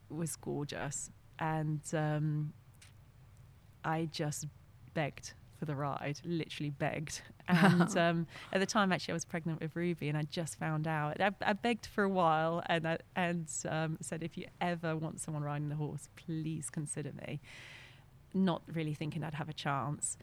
[0.08, 1.10] was gorgeous.
[1.38, 2.52] And um,
[3.84, 4.46] I just
[4.94, 7.22] begged for the ride, literally begged.
[7.48, 10.86] And um, at the time, actually, I was pregnant with Ruby, and I just found
[10.86, 11.20] out.
[11.20, 15.20] I, I begged for a while, and I, and um, said, if you ever want
[15.20, 17.40] someone riding the horse, please consider me.
[18.34, 20.16] Not really thinking I'd have a chance.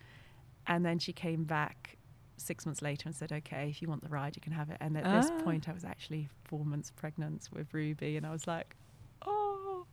[0.66, 1.98] And then she came back
[2.38, 4.78] six months later and said, "Okay, if you want the ride, you can have it."
[4.80, 5.44] And at this Ah.
[5.44, 8.76] point, I was actually four months pregnant with Ruby, and I was like,
[9.26, 9.86] "Oh,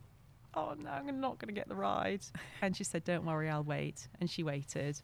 [0.53, 2.25] oh no, I'm not going to get the ride."
[2.61, 5.01] And she said, "Don't worry, I'll wait." And she waited,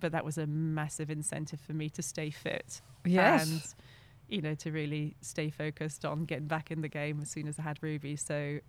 [0.00, 3.42] but that was a massive incentive for me to stay fit Yes.
[3.42, 3.74] and
[4.28, 7.58] you know to really stay focused on getting back in the game as soon as
[7.58, 8.16] I had Ruby.
[8.16, 8.60] So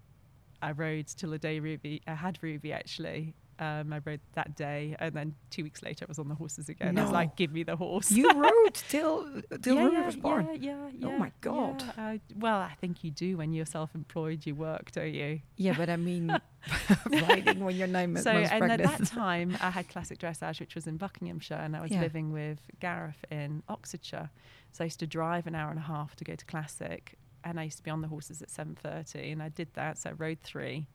[0.61, 3.33] I rode till the day Ruby I had Ruby actually.
[3.59, 6.67] Um, I rode that day, and then two weeks later, I was on the horses
[6.67, 6.97] again.
[6.97, 10.15] I was like, "Give me the horse." you rode till till yeah, Ruby yeah, was
[10.15, 10.45] born.
[10.47, 11.07] Yeah, yeah, yeah.
[11.07, 11.83] Oh my God.
[11.97, 12.11] yeah.
[12.13, 14.45] Uh, well, I think you do when you're self-employed.
[14.47, 15.41] You work, don't you?
[15.57, 16.35] Yeah, but I mean,
[17.11, 20.73] riding when you're nine months so, and at that time, I had classic dressage, which
[20.75, 22.01] was in Buckinghamshire, and I was Yeah.
[22.01, 24.29] living with Gareth in Oxfordshire.
[24.71, 27.59] So I used to drive an hour and a half to go to classic, and
[27.59, 29.97] I used to be on the horses at seven thirty, and I did that.
[29.97, 30.87] So I rode three,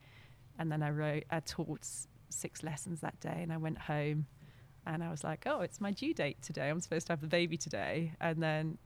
[0.59, 1.25] and then I rode.
[1.29, 1.87] I taught
[2.29, 4.25] six lessons that day, and I went home,
[4.85, 6.69] and I was like, "Oh, it's my due date today.
[6.69, 8.77] I'm supposed to have the baby today," and then.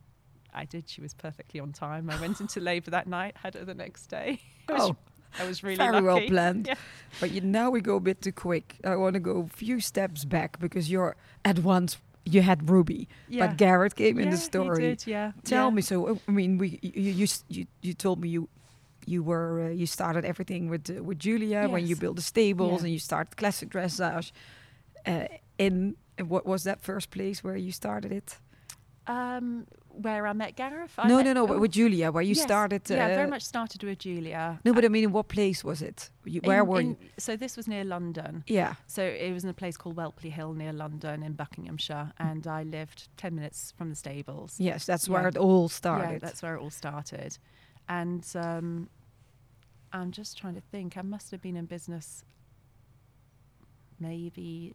[0.54, 0.90] I did.
[0.90, 2.10] She was perfectly on time.
[2.10, 4.42] I went into labour that night, had her the next day.
[4.70, 4.98] Oh,
[5.40, 6.68] I was really very well planned.
[6.68, 6.76] Yeah.
[7.22, 8.76] But you, now we go a bit too quick.
[8.84, 13.08] I want to go a few steps back because you're at once you had Ruby,
[13.30, 13.48] Yeah.
[13.48, 14.82] but Gareth came in Yeah, the he story.
[14.84, 15.32] did, yeah.
[15.46, 15.82] Tell me.
[15.82, 18.50] So uh, I mean, we you you you, you told me you
[19.08, 22.72] you were uh, you started everything with uh, with Julia when you built the stables
[22.82, 22.86] Yeah.
[22.86, 24.32] and you started classic dressage.
[25.06, 25.26] Uh,
[25.58, 28.38] in in what was that first place where you started it?
[29.08, 30.94] Um, where I met Gareth.
[30.98, 31.48] I no, met- no, no.
[31.48, 32.44] but oh, With Julia, where you yes.
[32.44, 32.90] started.
[32.90, 34.60] Uh, yeah, very much started with Julia.
[34.64, 36.10] No, but I mean, in what place was it?
[36.24, 36.98] You, where In- were in- you?
[37.18, 38.44] So this was near London.
[38.48, 38.76] Yeah.
[38.88, 42.64] So it was in a place called Whelpley Hill near London in Buckinghamshire, and I
[42.64, 44.56] lived ten minutes from the stables.
[44.60, 45.14] Yes, that's Yeah.
[45.14, 46.22] where it all Yeah, started.
[46.22, 47.38] that's where it all started.
[47.89, 48.89] And um,
[49.94, 50.98] I'm just trying to think.
[50.98, 52.24] I must have been in business
[54.00, 54.74] maybe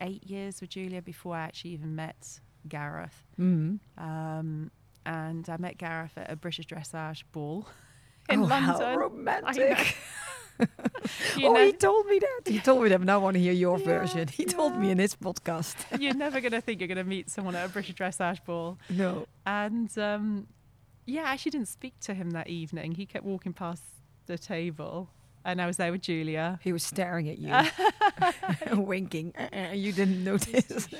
[0.00, 3.22] eight years with Julia before I actually even met Gareth.
[3.38, 3.78] mm.
[3.98, 4.70] Um,
[5.06, 7.66] and I met Gareth at a British dressage ball
[8.28, 8.76] in oh, London.
[8.76, 9.96] how romantic!
[11.38, 12.40] You oh, know- he told me that.
[12.52, 13.00] He told me that.
[13.00, 14.28] Now I want to hear your Yeah, version.
[14.28, 15.74] He told me in his podcast.
[15.98, 18.76] You're never going to think you're going to meet someone at a British dressage ball.
[18.90, 19.26] no.
[19.46, 20.46] And um,
[21.10, 22.92] yeah, I actually didn't speak to him that evening.
[22.92, 23.82] He kept walking past
[24.26, 25.10] the table,
[25.44, 26.58] and I was there with Julia.
[26.62, 27.52] He was staring at you,
[28.82, 29.34] winking.
[29.38, 30.88] Uh-uh, you didn't notice.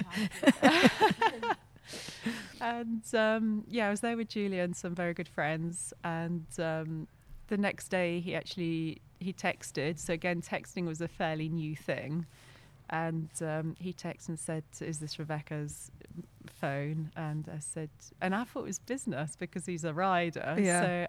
[2.61, 5.93] And um, yeah, I was there with Julia and some very good friends.
[6.05, 7.09] And um,
[7.49, 9.99] the next day, he actually he texted.
[9.99, 12.27] So again, texting was a fairly new thing.
[12.91, 15.91] And um, he texted and said, "Is this Rebecca's
[16.61, 20.57] phone?" And I said, and I thought it was business because he's a rider.
[20.59, 20.81] Yeah.
[20.83, 21.07] So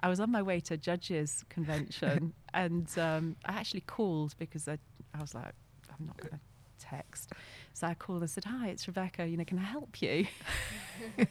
[0.00, 4.68] I was on my way to a judges convention, and um, I actually called because
[4.68, 4.78] I,
[5.14, 5.54] I was like,
[5.90, 6.40] I'm not going to
[6.78, 7.32] text.
[7.72, 9.26] So I called and said, "Hi, it's Rebecca.
[9.26, 10.26] You know, can I help you?"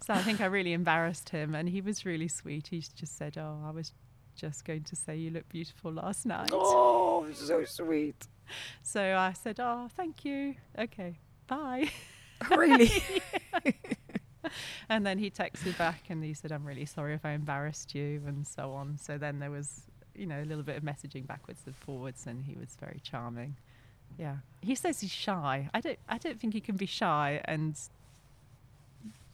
[0.00, 2.68] so I think I really embarrassed him, and he was really sweet.
[2.68, 3.92] He just said, "Oh, I was
[4.36, 8.26] just going to say you look beautiful last night." Oh, so sweet.
[8.82, 10.56] So I said, "Oh, thank you.
[10.78, 11.18] Okay,
[11.50, 11.90] bye."
[12.50, 13.02] Oh, really?
[14.88, 18.22] And then he texted back and he said, "I'm really sorry if I embarrassed you,"
[18.26, 18.98] and so on.
[18.98, 19.82] So then there was,
[20.14, 23.56] you know, a little bit of messaging backwards and forwards, and he was very charming.
[24.18, 25.68] Yeah, he says he's shy.
[25.72, 25.98] I don't.
[26.08, 27.78] I don't think he can be shy and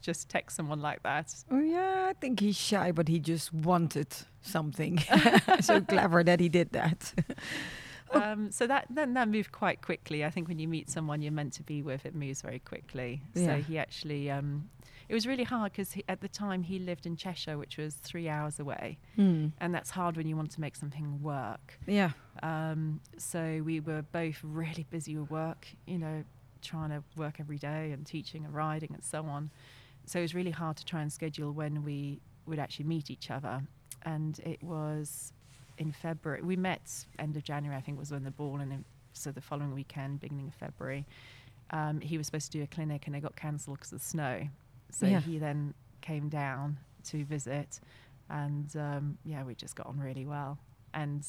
[0.01, 1.33] just text someone like that.
[1.49, 4.07] Oh yeah, I think he's shy, but he just wanted
[4.41, 4.99] something.
[5.61, 7.13] so clever that he did that.
[8.27, 10.23] Um, so that then that moved quite quickly.
[10.25, 13.21] I think when you meet someone you're meant to be with, it moves very quickly.
[13.33, 13.45] Yeah.
[13.45, 14.69] So he actually, um,
[15.09, 18.27] it was really hard because at the time he lived in Cheshire, which was three
[18.29, 19.47] hours away, Hmm.
[19.59, 21.79] and that's hard when you want to make something work.
[21.85, 22.11] Yeah.
[22.43, 26.23] Um, so we were both really busy with work, you know,
[26.61, 29.51] trying to work every day and teaching and riding and so on.
[30.05, 33.29] So it was really hard to try and schedule when we would actually meet each
[33.29, 33.61] other.
[34.03, 35.33] And it was
[35.77, 36.41] in February.
[36.41, 39.41] We met end of January, I think was when the ball, and then, so the
[39.41, 41.05] following weekend, beginning of February,
[41.71, 44.47] um, he was supposed to do a clinic and it got cancelled because of snow.
[44.91, 45.19] So Yeah.
[45.19, 47.79] he then came down to visit,
[48.29, 50.57] and um, yeah, we just got on really well.
[50.93, 51.25] And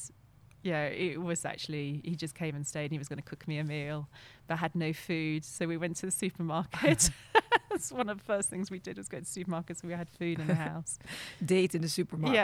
[0.62, 2.84] yeah, it was actually he just came and stayed.
[2.86, 4.08] and He was going to cook me a meal,
[4.46, 7.10] but I had no food, so we went to the supermarket.
[7.70, 9.82] That's one of the first things we did was go to supermarkets.
[9.82, 10.98] so we had food in the house.
[11.44, 12.34] Date in the supermarket.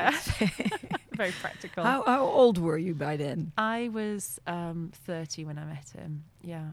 [0.40, 0.48] yeah,
[1.24, 1.84] very practical.
[1.84, 3.52] How how old were you by then?
[3.56, 6.24] I was um, 30 when I met him.
[6.42, 6.72] Yeah,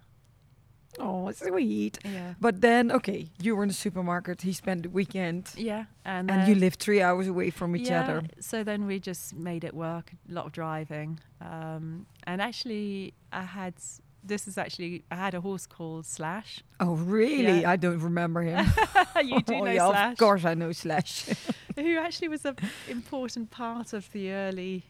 [1.00, 2.00] Oh, sweet.
[2.04, 4.42] yeah, But then, okay, you were in the supermarket.
[4.42, 5.86] He spent the weekend, yeah.
[6.04, 8.24] And, and you lived three hours away from each yeah, other.
[8.40, 10.12] So then we just made it work.
[10.30, 13.76] A lot of driving, um, and actually, I had.
[14.24, 16.64] This is actually I had a horse called Slash.
[16.80, 17.62] Oh, really?
[17.62, 17.72] Yeah.
[17.72, 18.68] I don't remember him.
[19.24, 20.12] you do oh, know yeah, Slash.
[20.12, 21.30] Of course, I know Slash.
[21.76, 22.58] who actually was an
[22.88, 24.84] important part of the early,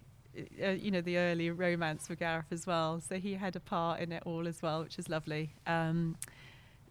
[0.63, 3.01] uh, you know, the early romance with Gareth as well.
[3.01, 5.53] So he had a part in it all as well, which is lovely.
[5.67, 6.17] Um,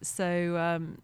[0.03, 0.99] so um,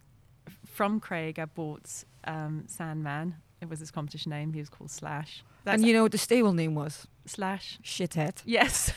[0.64, 3.36] from Craig, I bought um, Sandman.
[3.60, 4.52] It was his competition name.
[4.52, 5.42] He was called Slash.
[5.64, 7.06] That's and you know what the stable name was?
[7.24, 7.78] Slash.
[7.82, 8.42] Shithead.
[8.44, 8.92] Yes.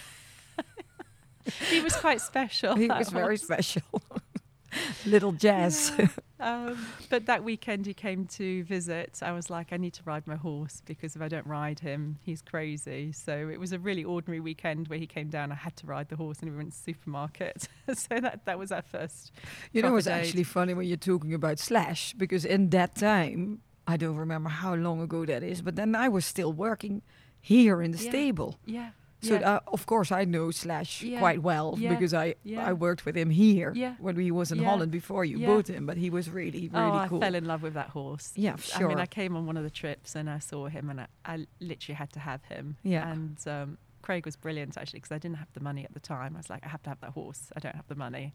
[1.70, 2.76] he was quite special.
[2.76, 3.82] he that was very special.
[5.06, 5.92] Little Jazz.
[6.40, 9.20] Um, but that weekend he came to visit.
[9.22, 12.18] I was like, I need to ride my horse because if I don't ride him,
[12.24, 13.12] he's crazy.
[13.12, 15.52] So it was a really ordinary weekend where he came down.
[15.52, 17.68] I had to ride the horse, and we went to the supermarket.
[17.94, 19.32] so that that was our first.
[19.74, 20.14] You know, it's date.
[20.14, 24.76] actually funny when you're talking about Slash because in that time, I don't remember how
[24.76, 27.02] long ago that is, but then I was still working
[27.42, 28.10] here in the Yeah.
[28.12, 28.60] stable.
[28.66, 28.90] Yeah.
[29.22, 29.56] So yeah.
[29.56, 31.20] uh, of course I know Slash Yeah.
[31.20, 31.90] quite well Yeah.
[31.94, 32.36] because I.
[32.58, 33.96] I worked with him here Yeah.
[34.00, 34.60] when he was in.
[34.64, 37.18] Holland before you bought him, but he was really really oh, cool.
[37.20, 38.32] I fell in love with that horse.
[38.36, 38.86] yeah, sure.
[38.86, 41.08] I mean, I came on one of the trips and I saw him, and I,
[41.26, 42.78] I literally had to have him.
[42.84, 43.10] Yeah.
[43.12, 46.36] And um, Craig was brilliant actually because I didn't have the money at the time.
[46.36, 47.52] I was like, I have to have that horse.
[47.56, 48.34] I don't have the money,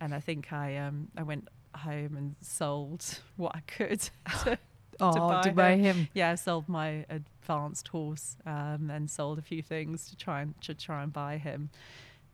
[0.00, 3.04] and I think I um, I went home and sold
[3.36, 4.00] what I could.
[4.44, 4.58] to,
[5.00, 5.96] oh, buy to buy him.
[5.96, 6.08] him.
[6.14, 7.04] yeah, I sold my
[7.46, 11.38] advanced horse um, and sold a few things to try and to try and buy
[11.38, 11.70] him,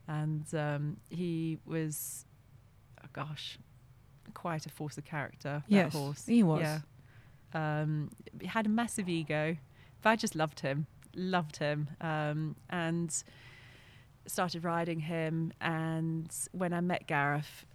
[0.08, 2.24] and um, he was,
[3.04, 3.58] oh gosh,
[4.34, 5.62] quite a force of character.
[5.68, 6.26] That Yes, horse.
[6.26, 6.60] he was.
[6.62, 6.80] Yeah.
[7.54, 9.56] Um, he had a massive ego,
[10.00, 13.14] but I just loved him, loved him, um, and
[14.26, 15.52] started riding him.
[15.60, 17.66] And when I met Gareth,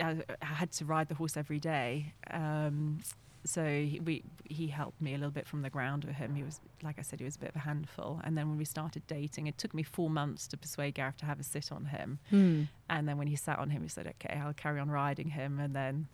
[0.00, 2.12] I, I had to ride the horse every day.
[2.30, 2.98] Um,
[3.44, 6.34] so he, we he helped me a little bit from the ground with him.
[6.34, 8.20] He was, like I said, he was a bit of a handful.
[8.24, 11.26] And then when we started dating, it took me four months to persuade Gareth to
[11.26, 12.18] have a sit on him.
[12.30, 12.62] Hmm.
[12.88, 15.60] And then when he sat on him, he said, "Okay, I'll carry on riding him."
[15.60, 16.08] And then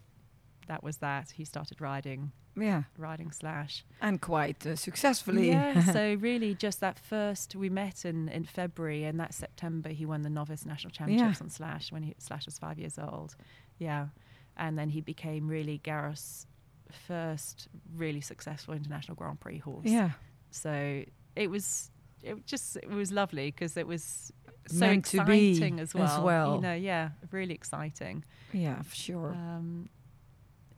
[0.67, 1.33] that was that.
[1.33, 3.85] He started riding, Yeah, riding slash.
[4.01, 5.49] and quite uh, successfully.
[5.49, 5.85] Yeah.
[5.93, 10.23] so really, just that first we met in in February, and that September he won
[10.23, 13.37] the novice national championships on slash when he, slash was five years old.
[13.79, 14.09] Yeah,
[14.57, 16.47] and then he became really Gareth's
[16.95, 19.87] first really successful international Grand Prix horse.
[19.87, 20.11] yeah,
[20.51, 21.05] So
[21.37, 21.91] it was.
[22.23, 24.31] It just it was lovely because it was
[24.67, 26.23] so Meant exciting as as well.
[26.23, 26.55] well.
[26.57, 28.25] You know, yeah, really exciting.
[28.53, 29.31] yeah, for sure.
[29.31, 29.89] Um,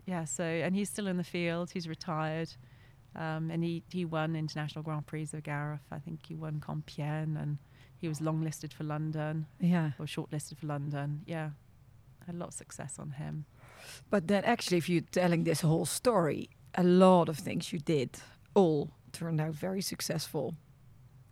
[0.07, 1.73] yeah, so and he's still in the field.
[1.73, 2.51] He's retired,
[3.17, 5.87] um, and he he won international Grand Prix of Gareth.
[5.91, 7.59] I think he won Compiègne, and
[7.99, 9.93] he was longlisted for London Yeah.
[9.99, 11.23] or shortlisted for London.
[11.27, 11.51] Yeah,
[12.27, 13.47] had a lot of success on him.
[14.11, 18.11] But then, actually, if you're telling this whole story, a lot of things you did
[18.55, 20.55] all turned out very successful.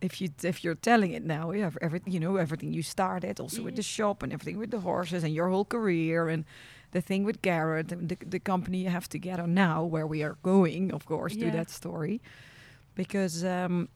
[0.01, 3.39] If you if you're telling it now, you have everything you know, everything you started,
[3.39, 6.43] also with the shop and everything with the horses and your whole career and
[6.91, 10.37] the thing with Gareth and the, the company you have together now, where we are
[10.43, 12.19] going, of course, to that story,
[12.95, 13.87] because um,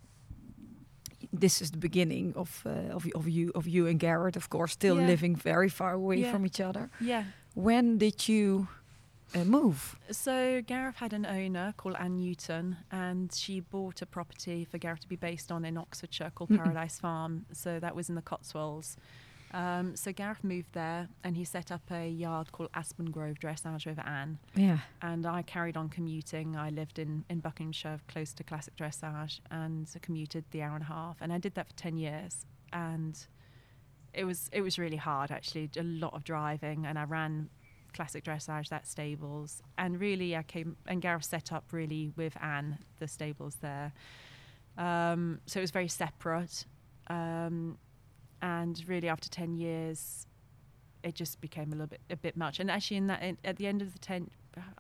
[1.33, 4.73] this is the beginning of uh, of, of you of you and Gareth, of course,
[4.73, 5.07] still Yeah.
[5.07, 6.31] living very far away Yeah.
[6.31, 6.89] from each other.
[6.99, 7.23] Yeah.
[7.55, 8.67] When did you
[9.33, 9.97] uh, move?
[10.11, 14.99] So Gareth had an owner called Anne Newton, and she bought a property for Gareth
[15.01, 16.63] to be based on in Oxfordshire called Mm-mm.
[16.63, 17.45] Paradise Farm.
[17.53, 18.97] So that was in the Cotswolds.
[19.53, 23.87] Um, so Gareth moved there, and he set up a yard called Aspen Grove Dressage
[23.87, 24.37] over Anne.
[24.53, 24.79] Yeah.
[25.01, 26.57] And I carried on commuting.
[26.57, 30.87] I lived in, in Buckinghamshire, close to classic dressage, and commuted the hour and a
[30.87, 31.17] half.
[31.21, 33.17] And I did that for ten years, and
[34.15, 35.69] it was it was really hard actually.
[35.78, 37.49] A lot of driving, and I ran
[37.93, 42.80] classic dressage that stables, and really I came and Gareth set up really with Anne
[42.99, 43.93] the stables there.
[44.78, 46.65] Um, so it was very separate,
[47.08, 47.78] um,
[48.41, 50.28] and really after ten years,
[51.04, 52.60] it just became a little bit a bit much.
[52.60, 54.30] And actually, in that in, at the end of the ten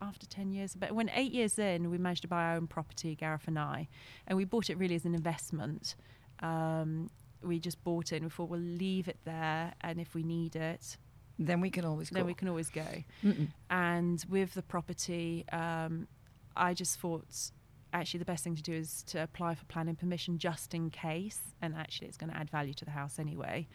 [0.01, 3.13] after 10 years but when eight years in we managed to buy our own property
[3.13, 3.85] gareth and i
[4.25, 5.95] and we bought it really as an investment
[6.39, 7.09] um,
[7.45, 10.55] we just bought it and we thought we'll leave it there and if we need
[10.55, 10.97] it
[11.39, 12.15] Then we can always go.
[12.15, 12.85] then we can always go.
[13.23, 13.47] Mm-mm.
[13.69, 16.07] and with the property um,
[16.55, 17.51] i just thought
[17.93, 21.39] actually the best thing to do is to apply for planning permission just in case
[21.61, 23.65] and actually it's going to add value to the house anyway.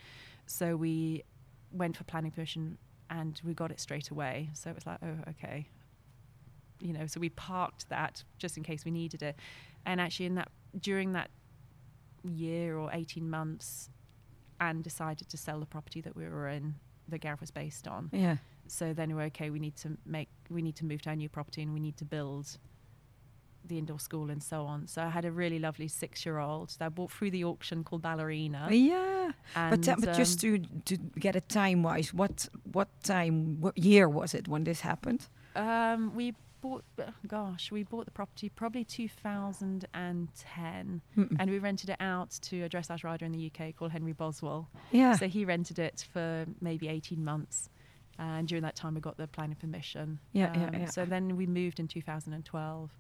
[0.45, 1.23] So we
[1.73, 2.77] went for planning permission
[3.09, 4.51] and we got it straight away.
[4.53, 5.69] So it was like oh okay.
[6.81, 9.37] You know so we parked that just in case we needed it.
[9.87, 11.31] And actually in that during that
[12.25, 13.91] year or 18 months
[14.61, 16.75] and decided to sell the property that we were in
[17.09, 18.37] that Gareth was based on Yeah.
[18.67, 21.29] so then we're okay we need to make we need to move to our new
[21.29, 22.59] property and we need to build
[23.65, 26.71] the indoor school and so on so i had a really lovely six year old
[26.79, 29.33] that i bought through the auction called ballerina Yeah.
[29.55, 34.09] but uh, but just to to get it time wise, what what time what year
[34.09, 35.29] was it when this happened?
[35.57, 36.85] um, we bought
[37.27, 41.37] gosh we bought the property probably 2010 Mm-mm.
[41.39, 44.69] and we rented it out to a dressage rider in the uk called henry boswell
[44.93, 45.15] yeah.
[45.17, 47.69] so he rented it for maybe 18 months
[48.19, 50.85] and during that time we got the planning permission Yeah, yeah, Um, yeah.
[50.87, 52.91] so then we moved in 2012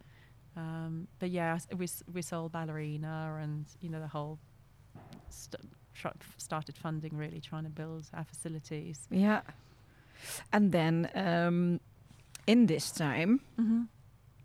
[0.56, 4.38] um, but yeah we, we sold ballerina and you know the whole
[5.28, 5.62] st-
[5.94, 9.40] tr- started funding really trying to build our facilities yeah.
[10.52, 11.80] And then um,
[12.46, 13.82] in this time, mm-hmm.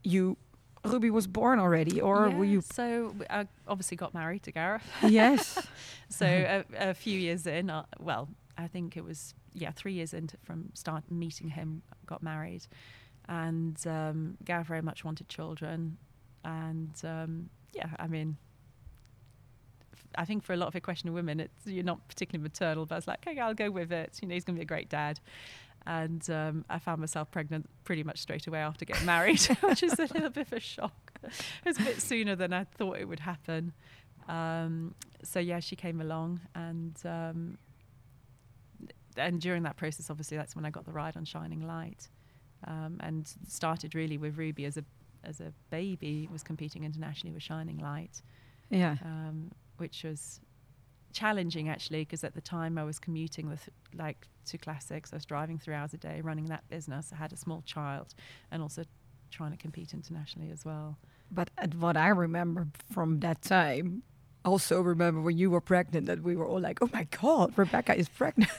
[0.03, 0.38] you
[0.84, 2.62] Ruby was born already, or were you?
[2.62, 5.60] so I obviously got married to Gareth yes.
[6.10, 10.13] so a, a few years in uh, well i think it was yeah three years
[10.13, 12.65] into from start meeting him got married
[13.27, 15.97] and um, Gareth very much wanted children
[16.43, 18.38] and um, yeah i mean
[19.93, 22.95] f- I think for a lot of equestrian women, it's you're not particularly maternal, but
[22.95, 24.19] I was like, okay, I'll go with it.
[24.21, 25.19] You know, he's going to be a great dad.
[25.87, 29.93] And um, I found myself pregnant pretty much straight away after getting married, which is
[29.99, 31.11] a little bit of a shock.
[31.23, 31.31] It
[31.65, 33.71] was a bit sooner than I thought it would happen.
[34.27, 37.57] Um, so yeah, she came along, and um,
[39.17, 42.09] and during that process, obviously, that's when I got the ride on Shining Light,
[42.67, 44.83] um, and started really with Ruby as a
[45.23, 46.27] as a baby.
[46.31, 48.21] Was competing internationally with Shining Light,
[48.69, 48.97] Yeah.
[49.03, 50.39] um, which was
[51.15, 55.12] challenging actually because at the time I was commuting with like to classics.
[55.13, 57.12] I was driving three hours a day, running that business.
[57.12, 58.13] I had a small child,
[58.51, 58.84] and also
[59.32, 60.97] trying to compete internationally as well.
[61.32, 64.04] But at what I remember from that time,
[64.43, 67.93] also remember when you were pregnant that we were all like, "Oh my God, Rebecca
[67.97, 68.51] is pregnant,"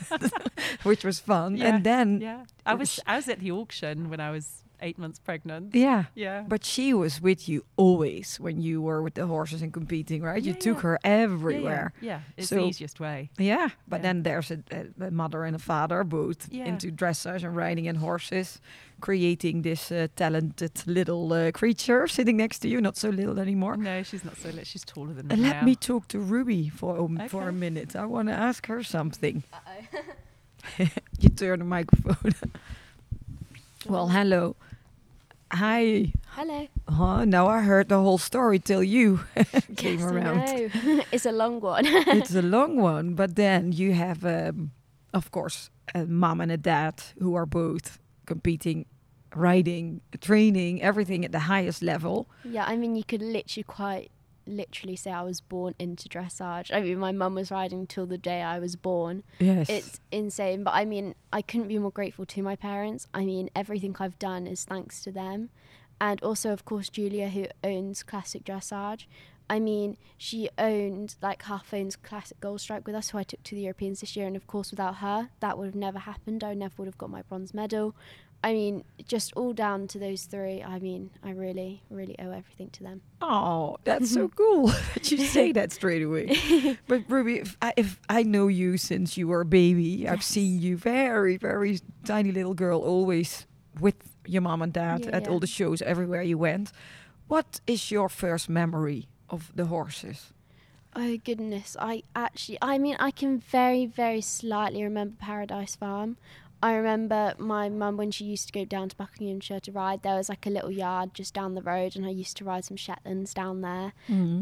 [0.83, 1.57] which was fun.
[1.57, 4.99] Yeah, And then, Yeah, I was- I was at the auction when I was eight
[4.99, 5.75] months pregnant.
[5.75, 6.05] yeah.
[6.15, 10.23] Yeah, But she was with you always when you were with the horses and competing,
[10.23, 10.43] right?
[10.43, 10.83] you Yeah, took yeah.
[10.83, 11.93] her Yeah, yeah, everywhere.
[12.01, 13.31] Yeah, it's So- the easiest way.
[13.39, 14.03] Yeah, but Yeah.
[14.03, 16.67] then there's a, a, a mother and a father both Yeah.
[16.69, 18.61] into dressage and riding and horses,
[19.01, 22.81] creating this uh, talented little uh, creature sitting next to you.
[22.81, 23.77] Not so little anymore.
[23.77, 24.65] No, she's not so little.
[24.65, 25.65] She's taller than Uh, me let now.
[25.67, 27.95] me talk to Ruby for um, for a minute.
[27.97, 29.43] I want to ask her something.
[31.21, 32.33] you turn the microphone.
[33.89, 34.57] well, hello.
[35.53, 36.13] Hi.
[36.29, 36.67] Hello.
[36.89, 39.21] Oh, now I heard the whole story till you
[39.77, 40.37] came yes, I around.
[40.47, 40.71] know.
[41.13, 41.85] it's a long one.
[41.87, 44.73] it's a long one, but then you have, um,
[45.15, 48.87] of course, a mom and a dad who are both competing,
[49.35, 52.29] riding, training, everything at the highest level.
[52.45, 54.11] yeah, I mean, you could literally quite
[54.47, 56.73] literally say I was born into dressage.
[56.73, 59.23] I mean, my mum was riding till the day I was born.
[59.39, 59.69] Yes.
[59.69, 60.63] It's insane.
[60.63, 63.07] But I mean, I couldn't be more grateful to my parents.
[63.13, 65.51] I mean, everything I've done is thanks to them.
[66.01, 69.07] And also, of course, Julia, who owns Classic Dressage.
[69.49, 73.43] I mean, she owned, like, half owns Classic Gold Strike with us, who I took
[73.45, 74.27] to the Europeans this year.
[74.27, 76.43] And of course, without her, that would have never happened.
[76.43, 77.95] I never would have got my bronze medal.
[78.47, 80.63] I mean, just all down to those three.
[80.63, 83.01] I mean, I really, really owe everything to them.
[83.21, 86.79] Oh, that's so cool that you say that straight away.
[86.87, 90.61] but Ruby, if I, if I know you since you were a baby, I've seen
[90.61, 93.47] you very, very tiny little girl, always
[93.81, 95.31] with your mom and dad Yeah, at yeah.
[95.31, 96.71] all the shows everywhere you went.
[97.27, 100.33] What is your first memory of the horses?
[100.99, 106.17] Oh goodness, I actually I mean I can very very slightly remember Paradise Farm.
[106.63, 110.03] I remember my mum when she used to go down to Buckinghamshire to ride.
[110.03, 112.65] There was like a little yard just down the road, and I used to ride
[112.65, 113.93] some Shetlands down there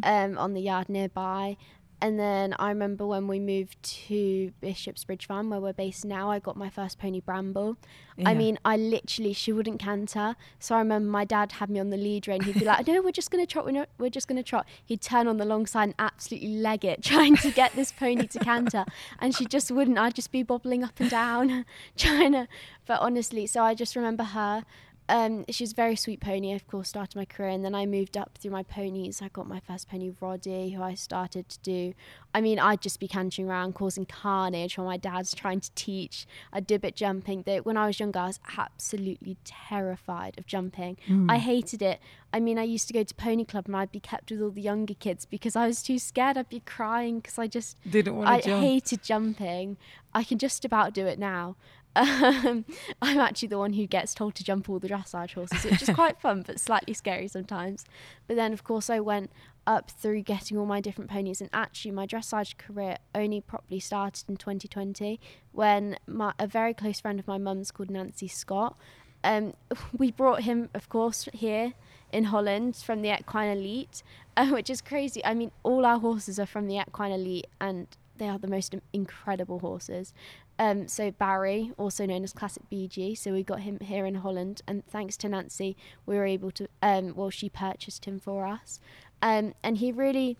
[0.04, 1.56] um, on the yard nearby.
[2.00, 6.30] And then I remember when we moved to Bishop's Bridge Farm, where we're based now,
[6.30, 7.76] I got my first pony Bramble.
[8.24, 10.36] I mean, I literally, she wouldn't canter.
[10.60, 12.42] So I remember my dad had me on the lead rein.
[12.42, 13.64] He'd be like, no, we're just going to trot.
[13.64, 14.66] We're, not, we're just going to trot.
[14.84, 18.26] He'd turn on the long side and absolutely leg it, trying to get this pony
[18.28, 18.84] to canter.
[19.18, 19.98] And she just wouldn't.
[19.98, 21.64] I'd just be bobbling up and down,
[21.96, 22.48] trying to.
[22.86, 24.64] But honestly, so I just remember her.
[25.08, 26.52] Um, was a very sweet pony.
[26.52, 29.20] I, of course, started my career, and then I moved up through my ponies.
[29.20, 31.92] I got my first pony, Roddy, who I started to do.
[32.34, 36.26] I mean, I'd just be cantering around, causing carnage while my dad's trying to teach.
[36.52, 37.42] I'd do a bit jumping.
[37.44, 40.96] Though when I was younger, I was absolutely terrified of jumping.
[41.28, 42.00] I hated it.
[42.32, 44.50] I mean, I used to go to pony club, and I'd be kept with all
[44.50, 46.36] the younger kids because I was too scared.
[46.38, 48.62] I'd be crying because I just Didn't want I to jump.
[48.64, 49.76] hated jumping.
[50.14, 51.56] I can just about do it now.
[51.96, 52.64] Um,
[53.02, 55.90] I'm actually the one who gets told to jump all the dressage horses, which is
[55.90, 57.84] quite fun but slightly scary sometimes.
[58.26, 59.30] But then, of course, I went
[59.66, 64.24] up through getting all my different ponies, and actually, my dressage career only properly started
[64.28, 65.20] in 2020
[65.52, 68.76] when my, a very close friend of my mum's called Nancy Scott.
[69.22, 69.54] Um,
[69.96, 71.74] we brought him, of course, here
[72.12, 74.02] in Holland from the Equine Elite,
[74.36, 75.24] uh, which is crazy.
[75.24, 77.86] I mean, all our horses are from the Equine Elite, and
[78.16, 80.12] they are the most incredible horses.
[80.58, 84.62] Um, so Barry, also known as Classic BG, so we got him here in Holland,
[84.66, 85.76] and thanks to Nancy,
[86.06, 86.68] we were able to.
[86.82, 88.80] Um, well, she purchased him for us,
[89.20, 90.36] um, and he really,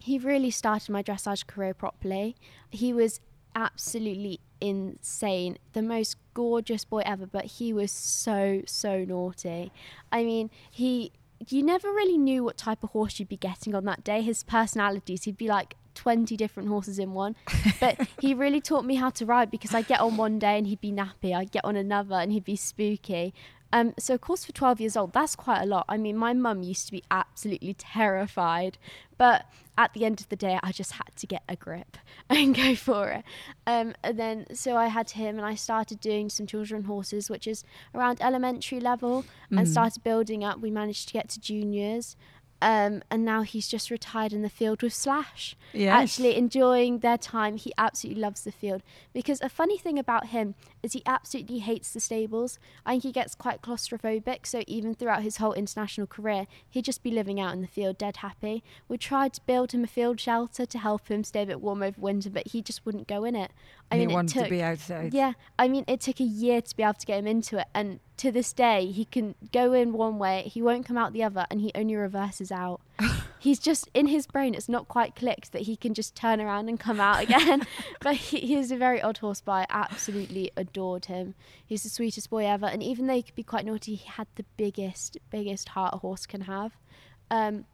[0.00, 2.36] he really started my dressage career properly.
[2.70, 3.20] He was
[3.54, 9.72] absolutely insane, the most gorgeous boy ever, but he was so so naughty.
[10.12, 11.12] I mean, he.
[11.46, 14.22] You never really knew what type of horse you'd be getting on that day.
[14.22, 17.34] His personalities, he'd be like 20 different horses in one.
[17.80, 20.66] But he really taught me how to ride because I'd get on one day and
[20.66, 21.34] he'd be nappy.
[21.34, 23.34] I'd get on another and he'd be spooky.
[23.72, 25.84] Um, so, of course, for 12 years old, that's quite a lot.
[25.88, 28.78] I mean, my mum used to be absolutely terrified.
[29.18, 29.44] But
[29.76, 31.98] at the end of the day, I just had to get a grip
[32.30, 33.24] and go for it.
[33.66, 37.46] Um, and then, so I had him and I started doing some children horses, which
[37.46, 40.60] is around elementary level, and started building up.
[40.60, 42.16] We managed to get to juniors.
[42.60, 45.56] Um, and now he's just retired in the field with Slash.
[45.72, 46.02] Yes.
[46.02, 47.56] Actually enjoying their time.
[47.56, 48.82] He absolutely loves the field.
[49.12, 52.58] Because a funny thing about him is he absolutely hates the stables.
[52.84, 54.46] I think he gets quite claustrophobic.
[54.46, 57.98] So even throughout his whole international career, he'd just be living out in the field,
[57.98, 58.64] dead happy.
[58.88, 61.82] We tried to build him a field shelter to help him stay a bit warm
[61.82, 63.52] over winter, but he just wouldn't go in it.
[63.90, 65.14] I he mean, wanted it took, to be outside.
[65.14, 67.66] yeah, I mean, it took a year to be able to get him into it,
[67.74, 71.22] and to this day, he can go in one way, he won't come out the
[71.22, 72.80] other, and he only reverses out.
[73.38, 76.68] He's just in his brain; it's not quite clicked that he can just turn around
[76.68, 77.62] and come out again.
[78.00, 81.34] but he, he is a very odd horse, but I absolutely adored him.
[81.64, 84.26] He's the sweetest boy ever, and even though he could be quite naughty, he had
[84.34, 86.76] the biggest, biggest heart a horse can have.
[87.30, 87.64] Um,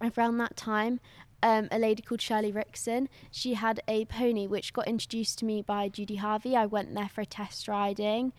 [0.00, 1.00] around that time,
[1.42, 3.08] um, a lady called Shirley Rickson.
[3.30, 6.56] She had a pony which got introduced to me by Judy Harvey.
[6.56, 8.32] I went there for a test riding.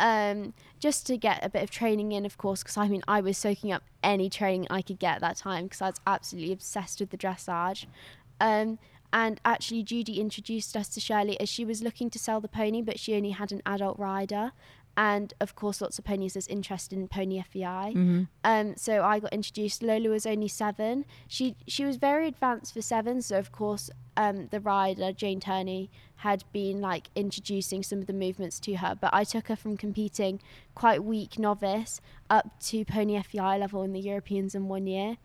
[0.00, 3.20] Um, just to get a bit of training in, of course, because I mean, I
[3.20, 6.52] was soaking up any training I could get at that time because I was absolutely
[6.52, 7.86] obsessed with the dressage.
[8.40, 8.78] Um,
[9.12, 12.82] and actually, Judy introduced us to Shirley as she was looking to sell the pony,
[12.82, 14.50] but she only had an adult rider.
[14.96, 17.92] And of course, lots of ponies is interested in Pony FEI.
[18.44, 19.82] Um, so I got introduced.
[19.82, 21.04] Lola was only seven.
[21.26, 23.20] She she was very advanced for seven.
[23.20, 28.12] So of course, um, the rider Jane Turney had been like introducing some of the
[28.12, 28.96] movements to her.
[29.00, 30.40] But I took her from competing
[30.74, 35.16] quite weak novice up to Pony FEI level in the Europeans in one year.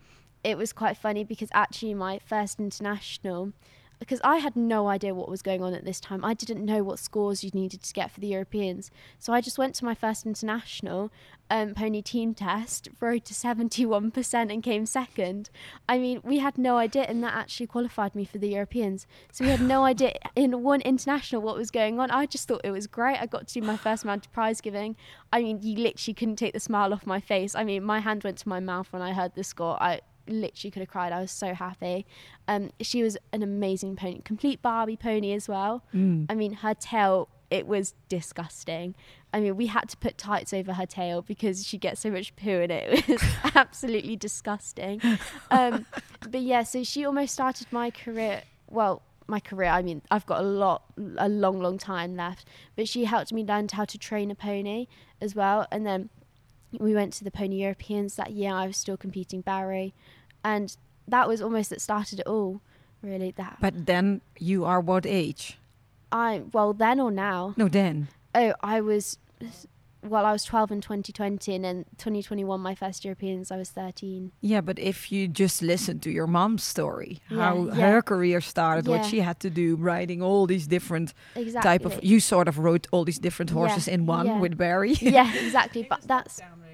[0.42, 3.52] It was quite funny because actually my first international.
[4.00, 6.24] Because I had no idea what was going on at this time.
[6.24, 8.90] I didn't know what scores you needed to get for the Europeans.
[9.18, 11.12] So I just went to my first international
[11.50, 15.50] um, pony team test, rode to 71% and came second.
[15.88, 19.06] I mean, we had no idea, and that actually qualified me for the Europeans.
[19.32, 22.10] So we had no idea in one international what was going on.
[22.10, 23.20] I just thought it was great.
[23.20, 24.96] I got to do my first mounted prize giving.
[25.32, 27.54] I mean, you literally couldn't take the smile off my face.
[27.54, 29.80] I mean, my hand went to my mouth when I heard the score.
[29.82, 31.12] I literally could have cried.
[31.12, 32.06] I was so happy.
[32.48, 35.84] Um, she was an amazing pony, complete Barbie pony as well.
[36.30, 38.94] I mean, her tail it was disgusting.
[39.34, 42.34] I mean, we had to put tights over her tail because she gets so much
[42.36, 43.04] poo in it.
[43.08, 43.22] It was
[43.54, 45.00] absolutely disgusting.
[45.50, 45.86] Um,
[46.30, 48.42] but yeah, so she almost started my career.
[48.68, 49.70] Well, my career.
[49.70, 50.84] I mean, I've got a lot,
[51.18, 52.46] a long, long time left.
[52.76, 54.86] But she helped me learn how to train a pony
[55.20, 55.66] as well.
[55.72, 56.10] And then
[56.78, 58.52] we went to the Pony Europeans that year.
[58.52, 59.94] I was still competing Barry,
[60.44, 60.76] and
[61.08, 62.60] that was almost that started it all.
[63.02, 65.58] Really, that But then you are what age?
[66.12, 67.54] I well then or now.
[67.56, 68.08] No, then.
[68.34, 69.18] Oh, I was
[70.02, 74.32] well, I was 12 in 2020, and then 2021, my first Europeans, I was 13.
[74.40, 77.74] Yeah, but if you just listen to your mom's story, Yeah, how yeah.
[77.90, 81.68] her career started, what she had to do, riding all these different Exactly.
[81.68, 82.02] type of.
[82.02, 84.38] You sort of rode all these different Yeah, horses in one yeah.
[84.40, 84.94] with Barry.
[85.02, 85.86] yeah, exactly.
[85.88, 86.69] But that's Down really.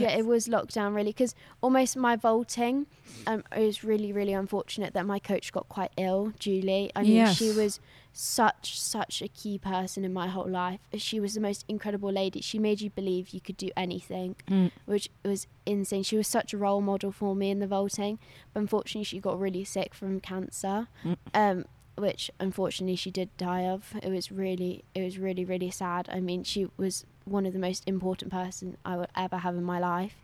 [0.00, 2.86] Yeah, it was lockdown really because almost my vaulting.
[3.26, 6.90] Um, it was really really unfortunate that my coach got quite ill, Julie.
[6.96, 7.80] I mean, she was
[8.12, 10.78] such such a key person in my whole life.
[10.96, 12.40] She was the most incredible lady.
[12.40, 14.70] She made you believe you could do anything, Mm.
[14.86, 16.02] which was insane.
[16.04, 18.18] She was such a role model for me in the vaulting.
[18.52, 20.88] But unfortunately, she got really sick from cancer.
[21.04, 21.16] Mm.
[21.34, 21.64] Um,
[21.96, 23.94] which unfortunately she did die of.
[24.02, 26.08] It was really, it was really, really sad.
[26.10, 29.64] I mean, she was one of the most important person I would ever have in
[29.64, 30.14] my life.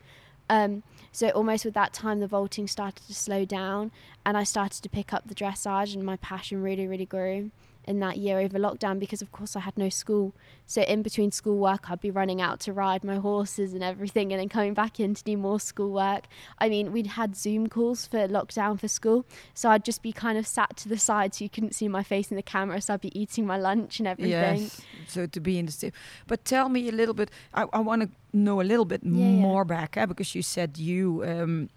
[0.48, 0.82] Um,
[1.12, 3.92] so almost with that time, the vaulting started to slow down,
[4.26, 7.51] and I started to pick up the dressage, and my passion really, really grew
[7.86, 10.32] in that year over lockdown because, of course, I had no school.
[10.66, 14.40] So in between schoolwork, I'd be running out to ride my horses and everything, and
[14.40, 16.24] then coming back in to do more schoolwork.
[16.58, 19.24] I mean, we'd had Zoom calls for lockdown for school,
[19.54, 22.02] so I'd just be kind of sat to the side so you couldn't see my
[22.02, 22.80] face in the camera.
[22.80, 24.60] So I'd be eating my lunch and everything.
[24.62, 24.80] Yes.
[25.08, 25.92] So to be in the stu-
[26.26, 27.30] But tell me a little bit.
[27.54, 29.40] I, I want to know a little bit Yeah, yeah.
[29.40, 31.24] more back, eh, because you said you.
[31.24, 31.70] Um,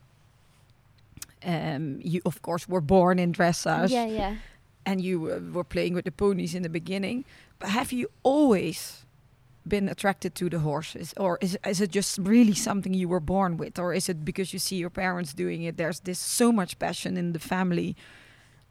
[1.45, 4.35] um, you of course were born in dressage, Yeah, yeah.
[4.85, 7.25] And you uh, were playing with the ponies in the beginning.
[7.59, 9.05] But have you always
[9.65, 13.57] been attracted to the horses, or is is it just really something you were born
[13.57, 15.77] with, or is it because you see your parents doing it?
[15.77, 17.95] There's this so much passion in the family.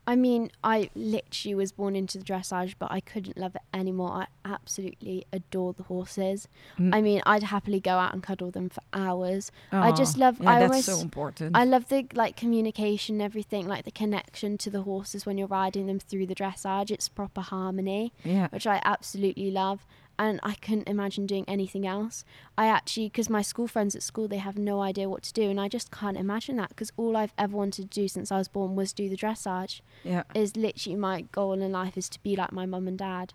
[0.04, 4.10] I mean, I literally was born into the dressage, but I couldn't love it anymore.
[4.10, 6.48] I absolutely adore the horses.
[6.76, 6.92] Mm.
[6.92, 9.52] I mean, I'd happily go out and cuddle them for hours.
[9.70, 11.56] I just love- Yeah, I that's so important.
[11.56, 15.46] I love the like communication, and everything, like the connection to the horses when you're
[15.46, 16.90] riding them through the dressage.
[16.90, 18.48] It's proper harmony, yeah.
[18.48, 19.86] which I absolutely love.
[20.18, 22.24] And I couldn't imagine doing anything else.
[22.56, 25.50] I actually, because my school friends at school, they have no idea what to do,
[25.50, 26.68] and I just can't imagine that.
[26.68, 29.80] Because all I've ever wanted to do since I was born was do the dressage
[30.04, 30.22] Yeah.
[30.34, 33.32] is literally my goal in life is to be like my mum and dad.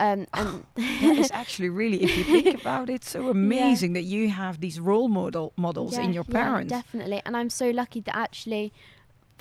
[0.00, 4.28] Um, and that is actually really, if you think about it, so amazing that you
[4.30, 6.70] have these role model models in Yeah, your yeah, parents.
[6.70, 7.22] definitely.
[7.24, 8.72] And I'm so lucky that actually,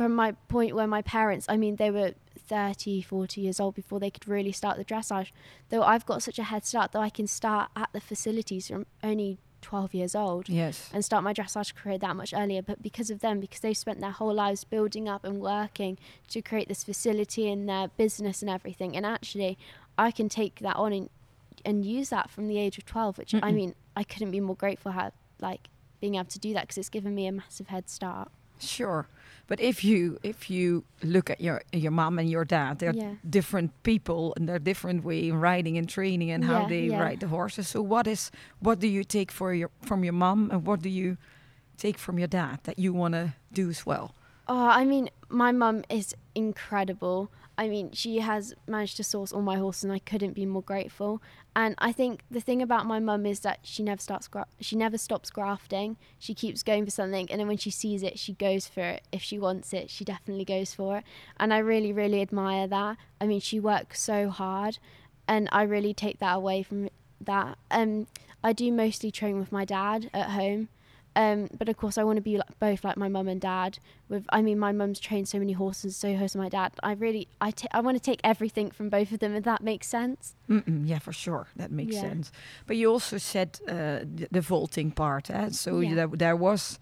[0.04, 4.02] from my point where my parents, I mean, they were 30, 40 years old before
[4.02, 5.32] they could really start the dressage.
[5.70, 8.86] Though I've got such a head start that I can start at the facilities from
[9.02, 10.50] only 12 years old.
[10.50, 10.90] yes.
[10.94, 12.62] and start my dressage career that much earlier.
[12.62, 15.98] But because of them, because they've spent their whole lives building up and working
[16.32, 19.58] to create this facility and their business and everything, and actually,
[19.98, 21.10] I can take that on and,
[21.64, 23.54] and use that from the age of 12, which I Mm-mm.
[23.54, 25.70] mean, I couldn't be more grateful how, like,
[26.02, 28.30] being able to do that because it's given me a massive head start.
[28.68, 29.08] Sure.
[29.48, 33.16] But if you if you look at your your mom and your dad, they're Yeah.
[33.30, 37.02] different people and they're different way in riding and training and how Yeah, they yeah.
[37.04, 37.68] ride the horses.
[37.68, 40.90] So what is what do you take for your from your mom and what do
[40.90, 41.18] you
[41.78, 44.16] take from your dad that you want to do as well?
[44.48, 47.30] Oh, I mean, my mum is incredible.
[47.58, 50.64] I mean, she has managed to source all my horses, and I couldn't be more
[50.64, 51.22] grateful.
[51.56, 54.76] And I think the thing about my mum is that she never starts, gra- she
[54.76, 55.98] never stops grafting.
[56.18, 59.04] She keeps going for something, and then when she sees it, she goes for it.
[59.12, 61.04] If she wants it, she definitely goes for it.
[61.38, 62.98] And I really, really admire that.
[63.22, 64.80] I mean, she works so hard,
[65.28, 66.90] and I really take that away from
[67.22, 67.58] that.
[67.70, 68.08] Um,
[68.44, 70.70] I do mostly train with my dad at home.
[71.16, 73.78] Um, but of course, I want to be like, both like my mum and dad.
[74.10, 76.72] With, I mean, my mum's trained so many horses, so has my dad.
[76.82, 79.88] I really, I, I want to take everything from both of them, if that makes
[79.88, 80.34] sense.
[80.50, 82.02] Mm-mm, yeah, for sure, that makes Yeah.
[82.02, 82.32] sense.
[82.66, 83.74] But you also said uh,
[84.16, 85.50] the, the vaulting part, eh?
[85.52, 85.96] so Yeah.
[85.96, 86.80] there, there was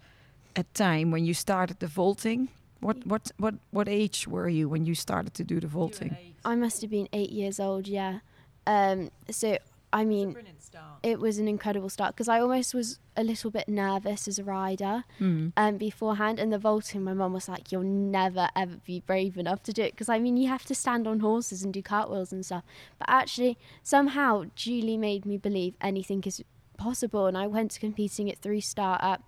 [0.56, 2.48] a time when you started the vaulting
[2.80, 6.16] What what what what age were you when you started to do the vaulting?
[6.44, 8.18] I must have been eight years old, yeah.
[8.66, 9.56] Um, so,
[9.92, 10.98] I mean, brilliant start.
[11.02, 14.44] it was an incredible start because I almost was a little bit nervous as a
[14.44, 15.48] rider Hmm.
[15.56, 16.38] um, beforehand.
[16.40, 19.82] And the vaulting, my mum was like, "You'll never ever be brave enough to do
[19.82, 22.64] it," because I mean, you have to stand on horses and do cartwheels and stuff.
[22.98, 26.42] But actually, somehow Julie made me believe anything is
[26.78, 29.20] possible, and I went to competing at three star at.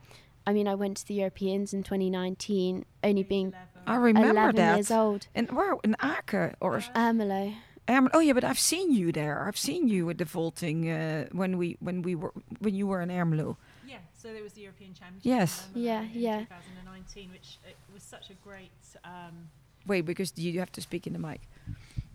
[0.46, 3.54] I mean, I went to the Europeans in 2019, only being
[3.86, 4.74] I remember 11 that.
[4.76, 5.26] years old.
[5.34, 7.54] And where in Aken or Ermelo.
[7.86, 9.46] Um, oh yeah, but I've seen you there.
[9.46, 13.02] I've seen you with the vaulting uh, when we when we were when you were
[13.02, 13.56] in Ermelo.
[13.86, 15.24] Yeah, so there was the European Championship.
[15.24, 15.68] Yes.
[15.74, 16.38] Yeah, in yeah.
[16.38, 18.70] 2019, which it was such a great.
[19.04, 19.50] Um,
[19.86, 21.42] Wait, because you have to speak in the mic.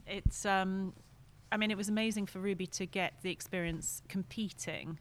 [0.07, 0.45] it's.
[0.45, 0.93] Um,
[1.51, 4.99] I mean, it was amazing for Ruby to get the experience competing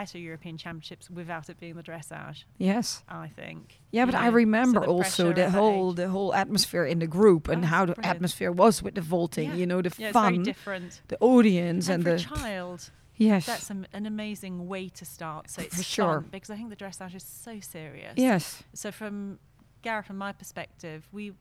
[0.00, 2.44] at a European Championships without it being the dressage.
[2.58, 3.02] Yes.
[3.08, 3.80] I think.
[3.90, 7.06] Yeah, but I know, so remember the also the whole the whole atmosphere in the
[7.06, 8.16] group and Oh, how the brilliant.
[8.16, 9.50] atmosphere was with the vaulting.
[9.50, 9.56] Yeah.
[9.56, 11.02] You know, the Yeah, fun, different.
[11.08, 15.50] the audience, and, and, the child, yes, that's an, an amazing way to start.
[15.50, 16.24] So it's For sure.
[16.30, 18.14] because I think the dressage is so serious.
[18.16, 19.38] yes, So from
[19.82, 21.32] Gareth and my perspective, we,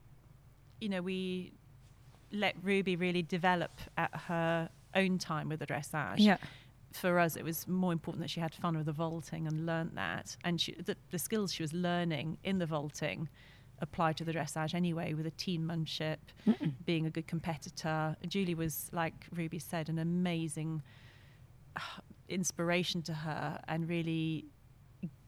[0.82, 1.54] you know, we
[2.32, 6.16] let Ruby really develop at her own time with the dressage.
[6.18, 6.38] yeah,
[6.92, 9.96] For us, it was more important that she had fun with the vaulting and learnt
[9.96, 13.30] that, and she, the, the skills she was learning in the vaulting
[13.82, 16.18] applied to the dressage anyway, with a teammanship,
[16.86, 18.16] being a good competitor.
[18.28, 20.82] Julie was, like Ruby said, an amazing
[21.76, 21.80] uh,
[22.28, 24.46] inspiration to her, and really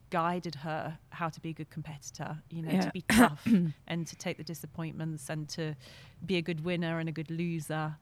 [0.09, 2.81] guided her how to be a good competitor you know Yeah.
[2.81, 3.47] to be tough
[3.87, 5.73] and to take the disappointments and to
[6.25, 7.95] be a good winner and a good loser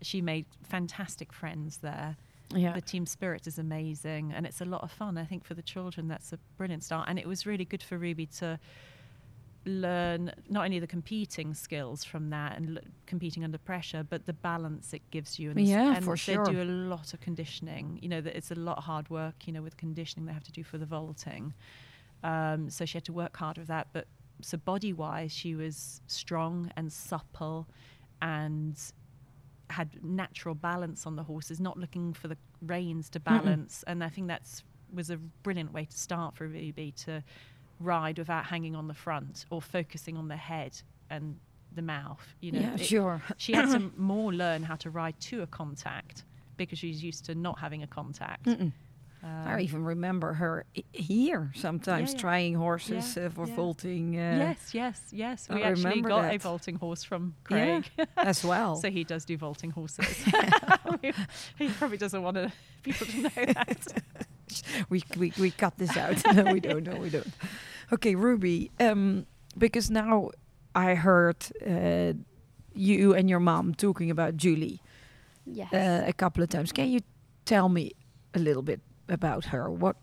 [0.00, 2.16] she made fantastic friends there
[2.54, 2.72] yeah.
[2.72, 5.62] the team spirit is amazing and it's a lot of fun i think for the
[5.62, 8.58] children that's a brilliant start and it was really good for ruby to
[9.64, 14.32] learn not only the competing skills from that and l- competing under pressure but the
[14.32, 16.44] balance it gives you and, s- Yeah, and for they sure.
[16.44, 19.52] do a lot of conditioning you know that it's a lot of hard work you
[19.52, 21.54] know with conditioning they have to do for the vaulting
[22.24, 24.06] um, so she had to work hard with that but
[24.40, 27.68] so body wise she was strong and supple
[28.20, 28.76] and
[29.72, 33.82] had natural balance on the horses, not looking for the reins to balance.
[33.86, 34.62] And I think that's
[34.94, 37.22] was a brilliant way to start for Ruby to
[37.80, 41.38] ride without hanging on the front or focusing on the head and
[41.74, 42.22] the mouth.
[42.40, 43.22] You know, yeah, It- sure.
[43.38, 46.24] she had to more learn how to ride to a contact
[46.58, 48.44] because she's used to not having a contact.
[48.44, 48.72] Mm-mm.
[49.24, 52.18] Um, I even remember her here sometimes yeah.
[52.18, 53.54] trying horses Yeah, uh, for yeah.
[53.54, 55.46] vaulting uh, yes, yes, yes.
[55.48, 57.82] I We actually remember got a vaulting horse from Yeah.
[57.82, 58.08] Craig.
[58.16, 58.74] as well.
[58.76, 60.06] So he does do vaulting horses.
[61.58, 62.52] he probably doesn't want to,
[62.82, 64.02] people to know that.
[64.90, 66.20] we, we we cut this out.
[66.34, 66.82] no, we don't.
[66.84, 67.32] No, we don't.
[67.92, 68.70] Okay, Ruby.
[68.80, 70.30] Um, because now
[70.74, 72.14] I heard uh,
[72.74, 74.80] you and your mom talking about Julie
[75.46, 75.72] Yes.
[75.72, 76.72] uh, a couple of times.
[76.72, 77.00] Can you
[77.44, 77.92] tell me
[78.34, 78.80] a little bit
[79.12, 79.70] about her?
[79.70, 79.96] What?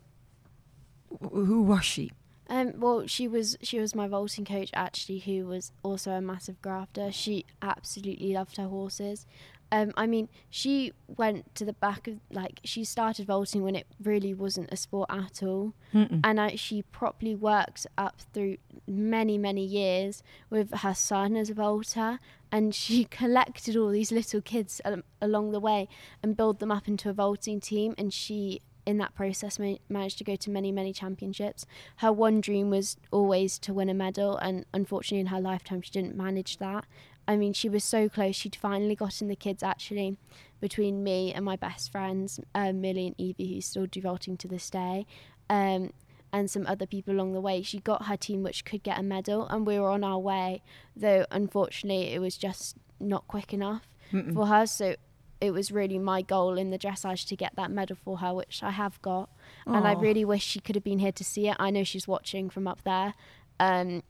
[1.32, 2.12] Who was she?
[2.50, 6.62] Um, well, she was she was my vaulting coach actually, who was also a massive
[6.62, 7.12] grafter.
[7.12, 9.26] She absolutely loved her horses.
[9.72, 13.86] Um, I mean, she went to the back of like she started vaulting when it
[14.04, 16.22] really wasn't a sport at all, Mm-mm.
[16.24, 18.58] and I, she properly worked up through
[18.88, 22.20] many many years with her son as a vaulter,
[22.52, 25.88] and she collected all these little kids um, along the way
[26.24, 28.62] and built them up into a vaulting team, and she.
[28.90, 31.68] In that process, ma- managed to go to many, many championships.
[31.98, 35.92] Her one dream was always to win a medal and unfortunately in her lifetime she
[35.92, 36.86] didn't manage that.
[37.28, 40.18] I mean she was so close she'd finally gotten the kids actually
[40.60, 44.68] between me and my best friends um, millie and evie who's still devoting to this
[44.72, 45.06] day
[45.52, 45.92] um,
[46.34, 47.62] and some other people along the way.
[47.62, 50.64] She got her team which could get a medal and we were on our way
[50.96, 54.34] though unfortunately it was just not quick enough Mm-mm.
[54.34, 54.66] for her.
[54.66, 54.96] So
[55.42, 58.62] it was really my goal in the dressage to get that medal for her which
[58.64, 59.30] i have got
[59.66, 61.56] and I really wish she could have been here to see it.
[61.60, 63.14] I know she's watching from up there,
[63.60, 64.04] um,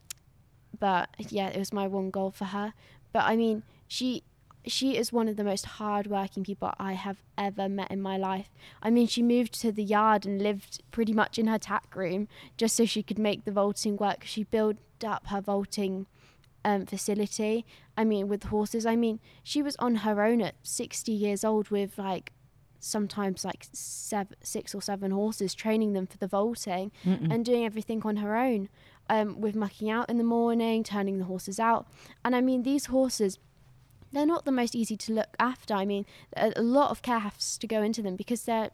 [0.78, 2.72] but yeah, it was my one goal for her.
[3.12, 4.22] But I mean, she
[4.66, 8.50] she is one of the most hardworking people I have ever met in my life.
[8.82, 12.28] I mean, she moved to the yard and lived pretty much in her tack room
[12.56, 14.24] just so she could make the vaulting work.
[14.24, 16.06] She built up her vaulting
[16.64, 17.64] um, facility.
[17.96, 18.86] I mean, with horses.
[18.86, 22.32] I mean, she was on her own at 60 years old with like
[22.78, 27.32] sometimes like seven, six or seven horses, training them for the vaulting Mm-mm.
[27.32, 28.68] and doing everything on her own.
[29.08, 31.88] Um, with mucking out in the morning, turning the horses out,
[32.24, 33.40] and I mean these horses,
[34.12, 35.74] they're not the most easy to look after.
[35.74, 36.06] I mean,
[36.36, 38.70] a, a lot of care has to go into them because they're,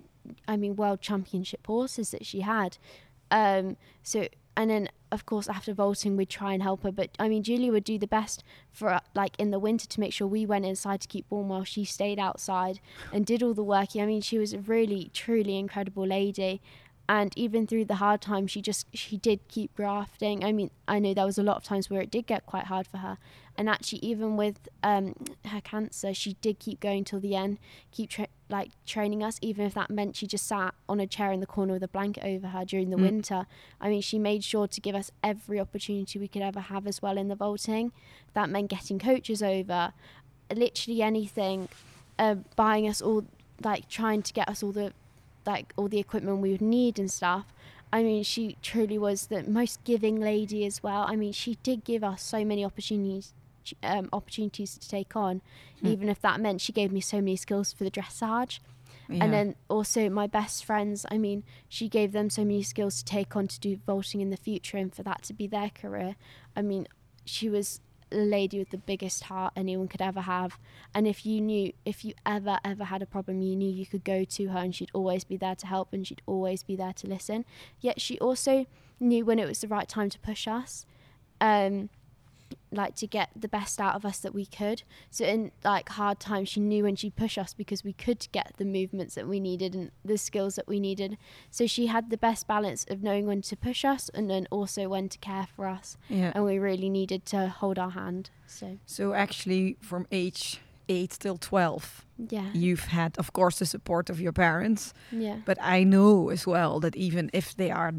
[0.47, 2.77] I mean, world championship horses that she had.
[3.31, 4.27] Um, so
[4.57, 6.93] and then of course, after vaulting, we'd try and help her.
[6.93, 8.43] But I mean, Julie would do the best
[8.73, 11.49] for uh, like in the winter to make sure we went inside to keep warm
[11.49, 12.81] while she stayed outside
[13.13, 13.91] and did all the work.
[13.97, 16.61] I mean, she was a really, truly incredible lady.
[17.09, 20.45] And even through the hard times, she just she did keep grafting.
[20.45, 22.65] I mean, I know there was a lot of times where it did get quite
[22.65, 23.17] hard for her,
[23.57, 27.59] and actually, even with um, her cancer, she did keep going till the end,
[27.93, 31.33] keep tra- like training us, even if that meant she just sat on a chair
[31.33, 33.03] in the corner with a blanket over her during the Mm.
[33.03, 33.47] winter.
[33.81, 37.03] I mean, she made sure to give us every opportunity we could ever have as
[37.03, 37.93] well in the vaulting.
[38.35, 39.93] That meant getting coaches over,
[40.55, 41.69] literally anything,
[42.19, 43.25] uh, buying us all,
[43.63, 44.93] like trying to get us all the,
[45.45, 47.47] like all the equipment we would need and stuff.
[47.93, 51.05] I mean, she truly was the most giving lady as well.
[51.09, 53.33] I mean, she did give us so many opportunities,
[53.83, 55.43] um, opportunities to take on,
[55.81, 55.87] Hmm.
[55.89, 58.61] even if that meant she gave me so many skills for the dressage.
[59.09, 59.25] Yeah.
[59.25, 63.05] And then also my best friends, I mean, she gave them so many skills to
[63.05, 66.17] take on to do vaulting in the future and for that to be their career.
[66.57, 66.89] I mean,
[67.25, 67.81] she was
[68.13, 70.59] a lady with the biggest heart anyone could ever have.
[70.95, 74.05] And if you knew, if you ever, ever had a problem, you knew you could
[74.05, 76.93] go to her and she'd always be there to help and she'd always be there
[76.95, 77.45] to listen.
[77.81, 78.67] Yet she also
[78.99, 80.87] knew when it was the right time to push us.
[81.41, 81.91] Um,
[82.73, 84.83] like to get the best out of us that we could.
[85.11, 88.53] So in like hard times, she knew when she'd push us because we could get
[88.59, 91.17] the movements that we needed and the skills that we needed.
[91.51, 94.89] So she had the best balance of knowing when to push us and then also
[94.89, 95.97] when to care for us.
[96.09, 96.33] yeah.
[96.35, 98.31] And we really needed to hold our hand.
[98.47, 104.11] So So actually, from age eight till twelve, yeah, you've had, of course, the support
[104.11, 104.93] of your parents.
[105.13, 107.93] yeah, But I know as well that even if they are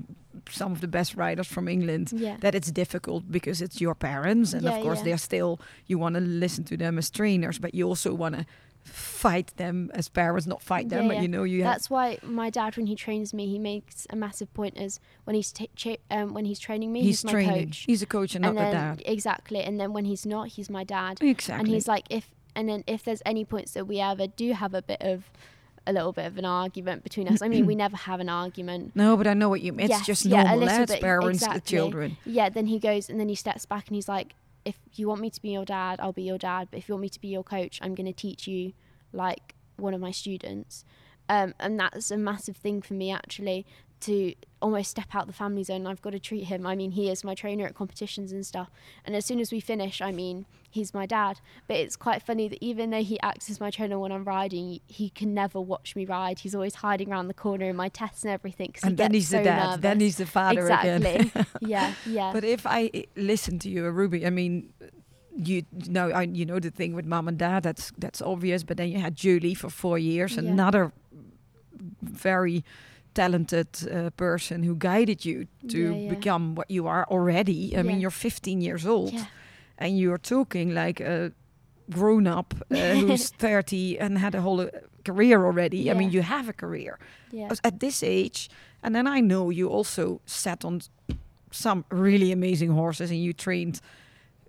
[0.49, 4.53] some of the best riders from England, yeah, that it's difficult because it's your parents,
[4.53, 5.05] and Yeah, of course yeah.
[5.05, 8.45] they're still you want to listen to them as trainers, but you also want to
[8.83, 11.73] fight them as parents, not fight them, but you know you have.
[11.73, 15.35] That's why my dad, when he trains me, he makes a massive point as when
[15.35, 15.53] he's
[16.09, 17.83] um, when he's training me, He's he's, my coach.
[17.85, 19.03] He's a coach and, and not a dad.
[19.05, 21.17] exactly, and then when he's not, he's my dad.
[21.21, 21.59] Exactly.
[21.59, 24.73] and he's like if and then if there's any points that we ever do have
[24.73, 25.31] a bit of
[25.85, 28.91] a little bit of an argument between us i mean we never have an argument
[28.95, 29.85] no, but I know what you mean.
[29.85, 30.59] It's Yes, just yeah, normal.
[30.65, 31.77] little That's parents, the exactly.
[31.77, 32.17] children.
[32.25, 34.33] yeah then he goes and then he steps back and he's like
[34.65, 36.95] if you want me to be your dad i'll be your dad but if you
[36.95, 38.73] want me to be your coach i'm going to teach you
[39.13, 40.83] like one of my students
[41.29, 43.65] um, and that's a massive thing for me actually
[44.01, 47.09] to almost step out the family zone i've got to treat him i mean he
[47.09, 48.69] is my trainer at competitions and stuff
[49.05, 52.47] and as soon as we finish i mean he's my dad but it's quite funny
[52.47, 55.95] that even though he acts as my trainer when i'm riding he can never watch
[55.95, 58.89] me ride he's always hiding around the corner in my tests and everything 'cause he
[58.89, 59.81] And then he's the so dad.
[59.81, 61.45] Then he's the father exactly again.
[61.61, 64.73] yeah yeah But if I i- listen to you, Ruby, I mean,
[65.35, 67.61] you know, I, you know the thing with mom and dad.
[67.63, 68.63] That's that's obvious.
[68.63, 70.49] But then you had Julie for four years, Yeah.
[70.51, 70.91] another
[72.01, 72.63] very
[73.21, 76.15] talented uh, person who guided you to Yeah, yeah.
[76.15, 77.75] become what you are already.
[77.77, 79.25] I mean, you're 15 years old, yeah
[79.79, 81.31] and you're talking like a
[81.89, 84.69] grown up uh, who's 30 and had a whole uh,
[85.05, 85.91] career already.
[85.91, 86.97] I mean, you have a career
[87.31, 88.49] yeah at this age
[88.83, 90.79] and then i know you also sat on
[91.51, 93.79] some really amazing horses and you trained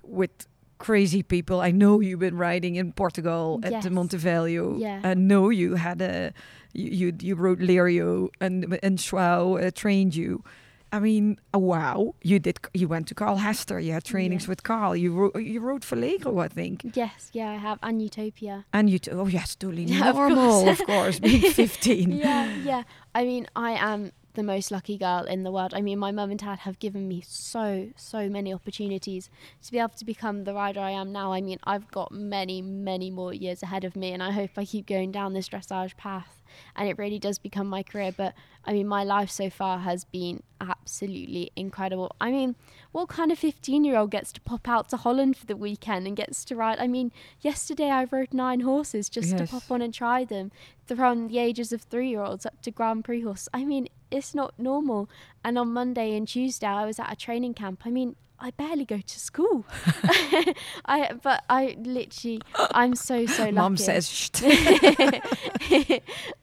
[0.02, 0.30] with
[0.78, 3.90] crazy people i know you've been riding in portugal at the Yes.
[3.90, 5.00] montevideo Yeah.
[5.04, 6.32] i know you had a
[6.72, 10.42] you you, you rode lirio and and schwau uh, trained you
[10.90, 12.14] I mean, uh, wow!
[12.22, 12.56] You did.
[12.72, 13.78] You went to Carl Hester.
[13.78, 14.48] You had trainings Yeah.
[14.52, 14.96] with Carl.
[14.96, 15.36] You wrote.
[15.36, 16.76] you rode for Legro, I think.
[16.96, 20.64] yes yeah i have and Uthopia And you, t- oh yes, totally Yeah, of normal,
[20.64, 20.80] course.
[20.80, 22.12] of course, being fifteen.
[22.12, 22.82] yeah, yeah.
[23.14, 25.74] I mean, I am the most lucky girl in the world.
[25.74, 29.28] I mean, my mum and dad have given me so, so many opportunities
[29.64, 31.32] to be able to become the rider I am now.
[31.32, 34.64] I mean, I've got many, many more years ahead of me, and I hope I
[34.64, 36.39] keep going down this dressage path
[36.76, 38.12] and it really does become my career.
[38.16, 38.34] But
[38.64, 42.14] I mean, my life so far has been absolutely incredible.
[42.20, 42.57] I mean,
[42.93, 46.07] what kind of 15 year old gets to pop out to Holland for the weekend
[46.07, 46.78] and gets to ride?
[46.78, 50.51] I mean, yesterday I rode nine horses just to pop on and try them
[50.86, 53.49] from the ages of three year olds up to Grand Prix horse.
[53.53, 55.09] I mean, it's not normal.
[55.44, 57.82] And on Monday and Tuesday, I was at a training camp.
[57.84, 59.64] I mean, I barely go to school.
[60.84, 62.40] I but I literally
[62.70, 63.52] I'm so so lucky.
[63.52, 64.30] Mom says, Shh.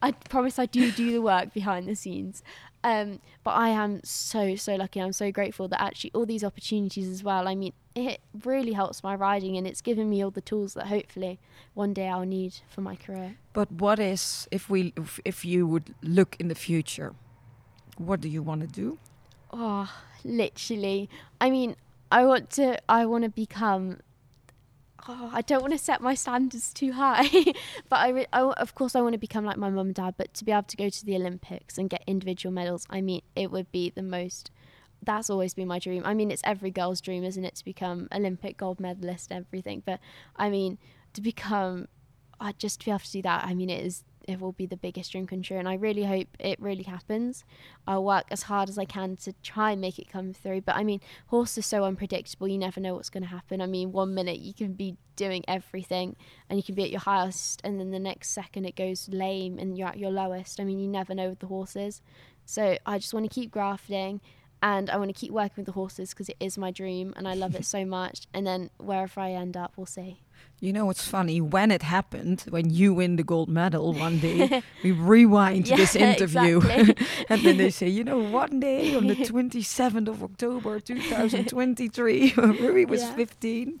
[0.02, 2.42] I promise I do do the work behind the scenes.
[2.84, 5.00] Um, but I am so so lucky.
[5.00, 7.48] I'm so grateful that actually all these opportunities as well.
[7.48, 10.86] I mean, it really helps my riding, and it's given me all the tools that
[10.86, 11.40] hopefully
[11.74, 13.38] one day I'll need for my career.
[13.54, 17.14] But what is if we if, if you would look in the future?
[17.96, 18.98] What do you want to do?
[19.52, 19.90] Oh,
[20.24, 21.08] literally.
[21.40, 21.76] I mean,
[22.10, 22.78] I want to.
[22.88, 24.00] I want to become.
[25.08, 27.28] Oh, I don't want to set my standards too high,
[27.88, 30.14] but I, re- I of course I want to become like my mum and dad.
[30.16, 33.22] But to be able to go to the Olympics and get individual medals, I mean,
[33.36, 34.50] it would be the most
[35.02, 36.02] that's always been my dream.
[36.04, 39.82] I mean, it's every girl's dream, isn't it, to become Olympic gold medalist and everything.
[39.84, 40.00] But
[40.36, 40.78] I mean,
[41.14, 41.88] to become,
[42.40, 44.66] uh, just to be able to do that, I mean, it is it will be
[44.66, 45.58] the biggest dream come true.
[45.58, 47.44] And I really hope it really happens.
[47.86, 50.62] I'll work as hard as I can to try and make it come through.
[50.62, 52.48] But I mean, horse is so unpredictable.
[52.48, 53.60] You never know what's going to happen.
[53.60, 56.16] I mean, one minute you can be doing everything
[56.48, 59.58] and you can be at your highest, and then the next second it goes lame
[59.58, 60.60] and you're at your lowest.
[60.60, 62.02] I mean, you never know with the horses.
[62.44, 64.20] So I just want to keep grafting
[64.62, 67.26] and I want to keep working with the horses because it is my dream and
[67.28, 68.26] I love it so much.
[68.32, 70.20] And then wherever I end up, we'll see.
[70.58, 71.40] You know what's funny?
[71.42, 75.94] When it happened, when you win the gold medal one day, we rewind Yeah, this
[75.94, 76.58] interview.
[76.58, 77.06] exactly.
[77.28, 82.84] and then they say, you know, one day on the 27th of October 2023, Ruby
[82.86, 83.14] was Yeah.
[83.14, 83.80] 15.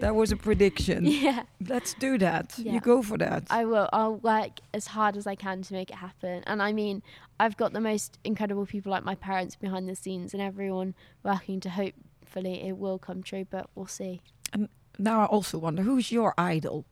[0.00, 1.04] That was a prediction.
[1.04, 2.54] Yeah, Let's do that.
[2.56, 2.72] Yeah.
[2.72, 3.44] You go for that.
[3.50, 3.90] I will.
[3.92, 6.42] I'll work as hard as I can to make it happen.
[6.46, 7.02] And I mean,
[7.38, 11.60] I've got the most incredible people like my parents behind the scenes and everyone working
[11.60, 14.22] to hopefully it will come true, but we'll see.
[14.98, 16.84] Now I also wonder, who's your idol?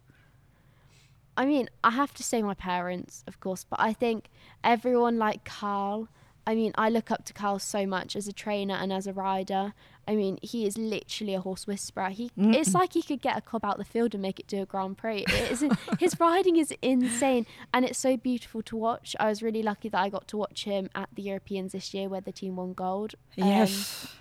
[1.36, 4.26] I mean, I have to say my parents, of course, but I think
[4.62, 6.08] everyone like Carl.
[6.46, 9.12] I mean, I look up to Carl so much as a trainer and as a
[9.12, 9.74] rider.
[10.08, 12.08] I mean, he is literally a horse whisperer.
[12.10, 14.60] He it's like he could get a cob out the field and make it do
[14.60, 15.24] a Grand Prix.
[15.28, 19.14] It isn't, his riding is insane and it's so beautiful to watch.
[19.20, 22.08] I was really lucky that I got to watch him at the Europeans this year
[22.08, 23.14] where the team won gold.
[23.40, 24.12] Um, Yes.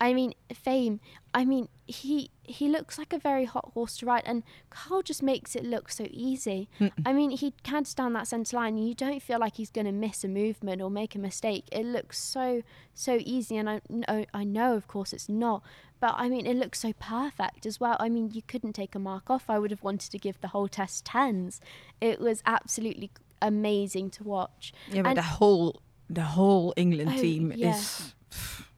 [0.00, 1.00] I mean, Fame.
[1.34, 5.22] I mean, he he looks like a very hot horse to ride, and Carl just
[5.22, 6.68] makes it look so easy.
[7.04, 9.86] I mean, he cants down that centre line, and you don't feel like he's going
[9.86, 11.64] to miss a movement or make a mistake.
[11.70, 12.62] It looks so
[12.94, 15.62] so easy, and I know I know, of course, it's not.
[16.00, 17.96] But I mean, it looks so perfect as well.
[18.00, 19.50] I mean, you couldn't take a mark off.
[19.50, 21.60] I would have wanted to give the whole test tens.
[22.00, 23.10] It was absolutely
[23.42, 24.72] amazing to watch.
[24.90, 27.76] Yeah, but And- the whole the whole England Oh, team yeah.
[27.76, 28.14] is.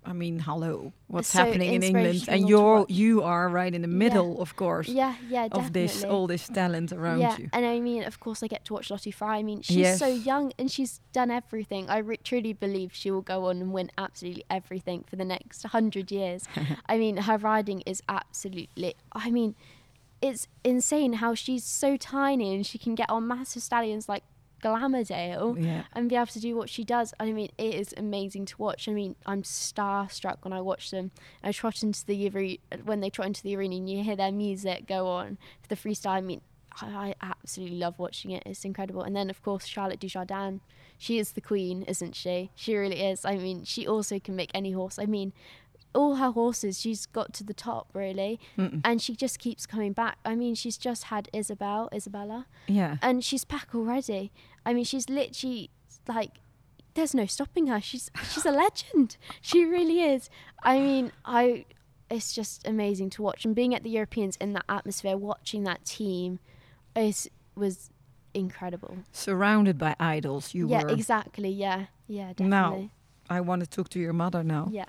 [0.04, 2.24] I mean, hello, what's So happening in England?
[2.28, 5.66] And you're you are right in the middle, of course, Yeah, yeah, definitely.
[5.66, 7.48] of this all this talent around yeah, you.
[7.52, 9.36] and I mean, of course, I get to watch Lottie Fry.
[9.38, 9.98] I mean, she's Yes.
[9.98, 11.90] so young and she's done everything.
[11.90, 16.10] I truly believe she will go on and win absolutely everything for the next hundred
[16.10, 16.44] years.
[16.88, 18.94] I mean, her riding is absolutely.
[19.12, 19.54] I mean,
[20.22, 24.24] it's insane how she's so tiny and she can get on massive stallions like
[24.62, 25.84] Glamourdale Yeah.
[25.92, 27.12] and be able to do what she does.
[27.20, 28.88] I mean, it is amazing to watch.
[28.88, 31.10] I mean, I'm starstruck when I watch them.
[31.42, 34.32] I trot into the arena when they trot into the arena and you hear their
[34.32, 36.10] music go on for the freestyle.
[36.12, 36.40] I mean,
[36.80, 38.42] I, I absolutely love watching it.
[38.46, 39.02] It's incredible.
[39.02, 40.60] And then, of course, Charlotte Dujardin.
[40.98, 42.50] She is the queen, isn't she?
[42.54, 43.24] She really is.
[43.24, 44.98] I mean, she also can make any horse.
[44.98, 45.32] I mean,
[45.92, 50.18] all her horses, she's got to the top really, and she just keeps coming back.
[50.24, 52.98] I mean, she's just had Isabel, Isabella, Yeah.
[53.02, 54.30] and she's back already.
[54.64, 55.70] I mean, she's literally
[56.08, 56.32] like,
[56.94, 57.80] there's no stopping her.
[57.80, 59.16] She's she's a legend.
[59.40, 60.28] She really is.
[60.62, 61.64] I mean, I,
[62.10, 63.44] it's just amazing to watch.
[63.44, 66.40] And being at the Europeans in that atmosphere, watching that team,
[66.96, 67.90] is was
[68.34, 68.98] incredible.
[69.12, 70.88] Surrounded by idols, you yeah, were.
[70.90, 71.50] exactly.
[71.50, 72.48] Yeah, yeah, definitely.
[72.48, 72.90] Now,
[73.28, 74.68] I want to talk to your mother now.
[74.70, 74.86] Yeah.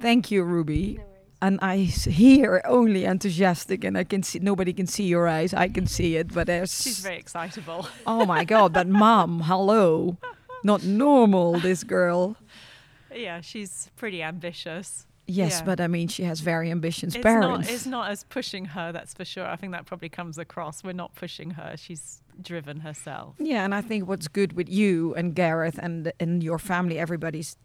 [0.00, 1.00] Thank you, Ruby.
[1.40, 5.54] And I hear only enthusiastic, and I can see nobody can see your eyes.
[5.54, 6.82] I can see it, but there's.
[6.82, 7.86] She's very excitable.
[8.06, 8.72] Oh my god!
[8.72, 10.16] But mom, hello,
[10.64, 11.60] not normal.
[11.60, 12.36] This girl.
[13.14, 15.06] yeah, she's pretty ambitious.
[15.30, 15.64] Yes, Yeah.
[15.66, 17.68] but I mean, she has very ambitious It's parents.
[17.68, 19.46] not, it's not as pushing her, that's for sure.
[19.46, 20.82] I think that probably comes across.
[20.82, 21.74] We're not pushing her.
[21.76, 23.34] She's driven herself.
[23.38, 27.56] Yeah, and I think what's good with you and Gareth and and your family, everybody's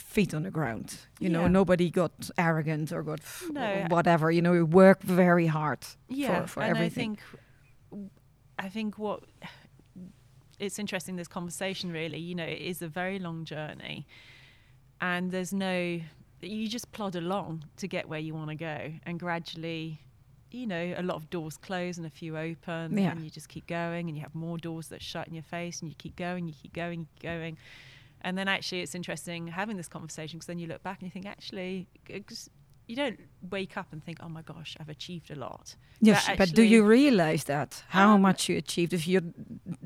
[0.00, 0.96] feet on the ground.
[1.20, 3.20] You know, nobody got arrogant or got
[3.50, 3.86] No.
[3.88, 4.30] whatever.
[4.30, 7.18] You know, we work very hard yeah, for, for and everything.
[7.92, 8.10] I think,
[8.58, 9.22] I think what
[10.58, 12.18] it's interesting this conversation really.
[12.18, 14.06] You know, it is a very long journey,
[15.00, 16.00] and there's no.
[16.40, 20.00] You just plod along to get where you want to go, and gradually,
[20.52, 23.10] you know, a lot of doors close and a few open, Yeah.
[23.10, 25.80] and you just keep going, and you have more doors that shut in your face,
[25.80, 27.58] and you keep going, you keep going, you keep going.
[28.22, 31.10] And then actually, it's interesting having this conversation because then you look back and you
[31.12, 31.88] think, actually,
[32.86, 35.76] you don't wake up and think, oh my gosh, I've achieved a lot.
[36.00, 39.32] Yes, but, do you realize that how Um, much you achieved if you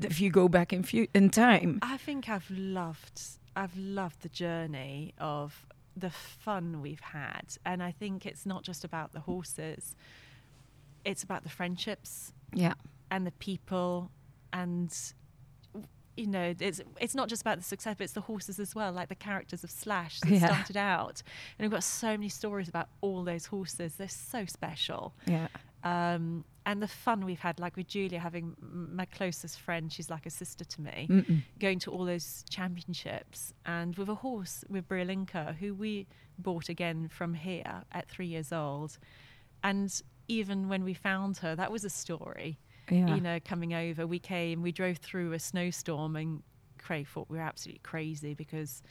[0.01, 1.79] if you go back in fu- in time?
[1.81, 3.21] I think I've loved
[3.55, 5.65] I've loved the journey of
[5.95, 9.95] the fun we've had and I think it's not just about the horses
[11.05, 12.73] it's about the friendships Yeah,
[13.11, 14.09] and the people
[14.51, 14.91] and
[16.15, 18.91] you know it's it's not just about the success but it's the horses as well
[18.91, 20.45] like the characters of Slash that Yeah.
[20.45, 21.23] started out
[21.57, 25.47] and we've got so many stories about all those horses they're so special yeah.
[25.83, 30.09] um, and the fun we've had, like with Julia, having m- my closest friend, she's
[30.09, 31.41] like a sister to me, Mm-mm.
[31.59, 36.07] going to all those championships, and with a horse with Briolinca, who we
[36.39, 38.97] bought again from here at three years old,
[39.61, 42.59] and even when we found her, that was a story.
[42.89, 43.15] Yeah.
[43.15, 46.43] You know, coming over, we came, we drove through a snowstorm, and
[46.77, 48.81] Craig thought we were absolutely crazy because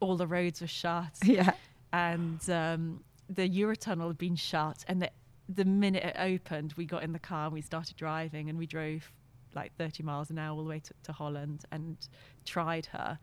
[0.00, 1.52] all the roads were shut yeah.
[1.92, 4.84] and um, the Eurotunnel had been shut.
[4.88, 5.10] And the,
[5.48, 8.66] the minute it opened, we got in the car and we started driving, and we
[8.66, 9.10] drove
[9.54, 11.96] like 30 miles an hour all the way to, to Holland and
[12.44, 13.18] tried her.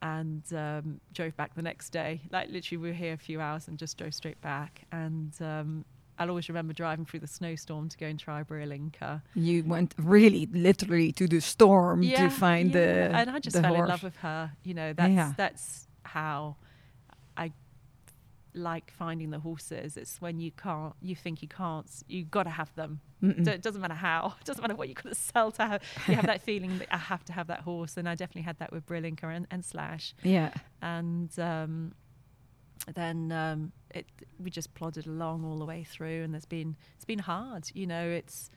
[0.00, 2.22] And um, drove back the next day.
[2.32, 4.82] Like literally, we were here a few hours and just drove straight back.
[4.90, 5.84] And um,
[6.18, 9.22] I'll always remember driving through the snowstorm to go and try Briolinca.
[9.34, 13.08] You went really literally to the storm to find yeah.
[13.08, 14.52] the and I just fell in love with her.
[14.62, 15.32] You know, that's Yeah.
[15.36, 16.56] that's how
[17.36, 17.52] I
[18.54, 19.96] like finding the horses.
[19.96, 23.00] It's when you can't, you think you can't, you got to have them.
[23.22, 23.46] Mm-mm.
[23.46, 24.34] It doesn't matter how.
[24.40, 25.82] It doesn't matter what you got to sell to have.
[26.08, 28.58] You have that feeling that I have to have that horse, and I definitely had
[28.58, 30.14] that with Briolinca and, and Slash.
[30.22, 30.52] Yeah.
[30.82, 31.92] And um,
[32.94, 34.06] then um, it
[34.38, 37.70] we just plodded along all the way through, and there's been it's been hard.
[37.74, 38.50] You know, it's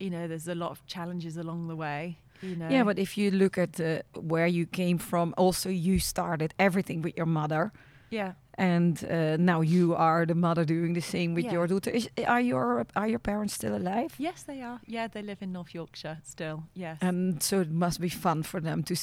[0.00, 2.18] you know there's a lot of challenges along the way.
[2.42, 2.68] You know.
[2.68, 7.00] Yeah, but if you look at uh, where you came from, also you started everything
[7.02, 7.72] with your mother,
[8.10, 8.32] yeah.
[8.58, 11.52] and uh, now you are the mother doing the same with Yeah.
[11.52, 11.90] your daughter.
[11.90, 14.14] Is, are your are your parents still alive?
[14.18, 14.80] Yes, they are.
[14.86, 16.64] Yeah, they live in North Yorkshire still.
[16.74, 16.98] Yes.
[17.00, 18.94] And so it must be fun for them to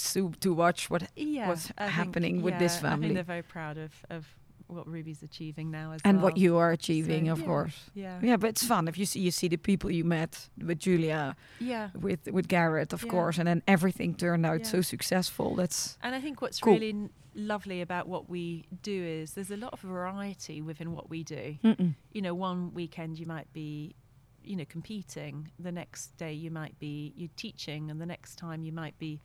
[0.41, 1.01] to watch what.
[1.15, 3.07] yeah, what's I think- happening with this yeah, I family.
[3.07, 4.25] think they're very proud of, of
[4.71, 6.25] what Ruby's achieving now as And well.
[6.25, 7.89] what you are achieving, So, of yeah, course.
[7.93, 8.19] Yeah.
[8.21, 11.35] Yeah, but it's fun if you see you see the people you met with Julia,
[11.59, 11.89] Yeah.
[11.93, 13.11] with with Gareth, of Yeah.
[13.11, 14.67] course, and then everything turned out Yeah.
[14.67, 15.55] so successful.
[15.55, 16.73] That's And I think what's Cool.
[16.73, 21.09] really n- lovely about what we do is there's a lot of variety within what
[21.09, 21.57] we do.
[21.63, 21.95] Mm-mm.
[22.11, 23.95] You know, one weekend you might be,
[24.43, 25.49] you know, competing.
[25.59, 29.21] The next day you might be you're teaching, and the next time you might be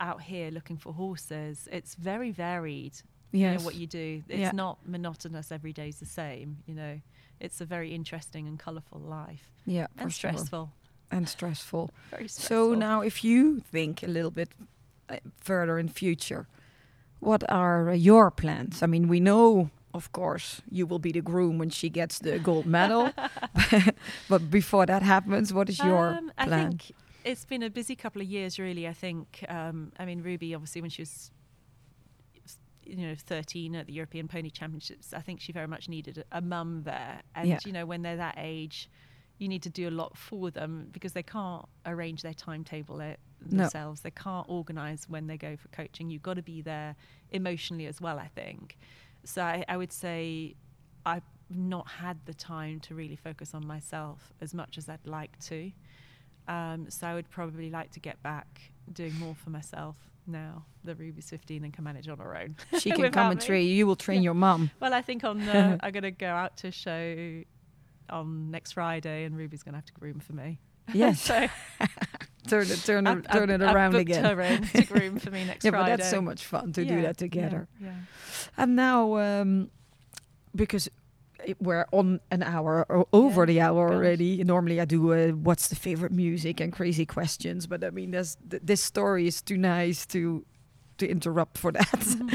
[0.00, 1.68] out here looking for horses.
[1.72, 3.00] It's very varied.
[3.32, 4.22] You know, what you do.
[4.28, 4.50] It's Yeah.
[4.54, 5.52] not monotonous.
[5.52, 6.58] Every day's the same.
[6.66, 7.00] You know,
[7.40, 10.30] it's a very interesting and colourful life yeah, and for sure.
[10.32, 10.72] stressful.
[11.10, 11.90] and stressful.
[12.10, 12.72] Very stressful.
[12.72, 14.48] So now, if you think a little bit
[15.08, 16.46] uh, further in future,
[17.20, 18.82] what are uh, your plans?
[18.82, 22.38] I mean, we know, of course, you will be the groom when she gets the
[22.38, 23.10] gold medal.
[24.28, 26.70] but before that happens, what is your Um, I plan?
[26.70, 26.92] think
[27.24, 28.86] it's been a busy couple of years, really.
[28.86, 29.44] I think.
[29.48, 31.30] Um, I mean, Ruby, obviously, when she was,
[32.88, 36.38] you know, 13 at the European Pony Championships, I think she very much needed a,
[36.38, 37.20] a mum there.
[37.34, 37.58] And Yeah.
[37.64, 38.88] you know, when they're that age,
[39.38, 43.20] you need to do a lot for them because they can't arrange their timetable it
[43.44, 43.58] No.
[43.58, 44.00] themselves.
[44.00, 46.10] They can't organise when they go for coaching.
[46.10, 46.96] You've got to be there
[47.30, 48.18] emotionally as well.
[48.18, 48.76] I think.
[49.24, 50.56] So I, I would say
[51.06, 55.38] I've not had the time to really focus on myself as much as I'd like
[55.40, 55.70] to.
[56.48, 58.60] Um, so I would probably like to get back
[58.92, 59.96] doing more for myself
[60.28, 62.56] now that Ruby's 15 and can manage on her own.
[62.78, 63.66] she can come and train.
[63.68, 64.26] You will train Yeah.
[64.26, 64.70] your mum.
[64.80, 67.42] Well, I think on uh, I'm going to go out to show
[68.10, 70.60] on next Friday, and Ruby's going to have to groom for me.
[70.94, 71.46] Yes, so
[72.46, 74.24] turn it, turn it, turn it around booked again.
[74.24, 75.90] her in to groom for me next yeah, Friday.
[75.92, 77.68] but that's so much fun to do that together.
[77.78, 77.92] Yeah,
[78.56, 79.70] And now, um,
[80.56, 80.88] because
[81.60, 83.94] we're on an hour or over Yeah, the hour gosh.
[83.96, 84.42] already.
[84.44, 88.36] Normally, I do uh, what's the favorite music and crazy questions, but I mean, there's,
[88.50, 90.44] th- this story is too nice to
[90.98, 91.86] to interrupt for that.
[91.88, 92.28] Mm-hmm.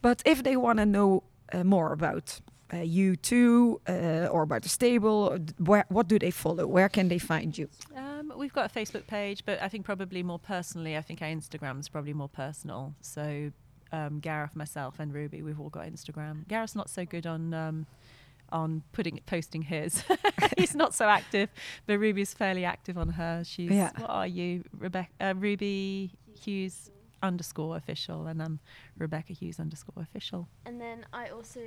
[0.00, 2.40] but if they want to know uh, more about
[2.72, 6.66] uh, you too, uh, or about the stable, d- where what do they follow?
[6.66, 7.68] Where can they find you?
[7.96, 11.28] Um, we've got a Facebook page, but I think probably more personally, I think our
[11.28, 12.94] Instagram is probably more personal.
[13.00, 13.50] So
[13.92, 16.46] um, Gareth, myself, and Ruby, we've all got Instagram.
[16.48, 17.86] Gareth's not so good on um,
[18.50, 20.04] on putting posting his.
[20.58, 21.50] He's not so active,
[21.86, 23.42] but Ruby's fairly active on her.
[23.44, 23.90] She's Yeah.
[23.96, 25.10] what are you, Rebecca?
[25.20, 26.90] Uh, Ruby Hughes
[27.22, 28.60] underscore official, and I'm
[28.98, 30.48] Rebecca Hughes underscore official.
[30.66, 31.60] And then I also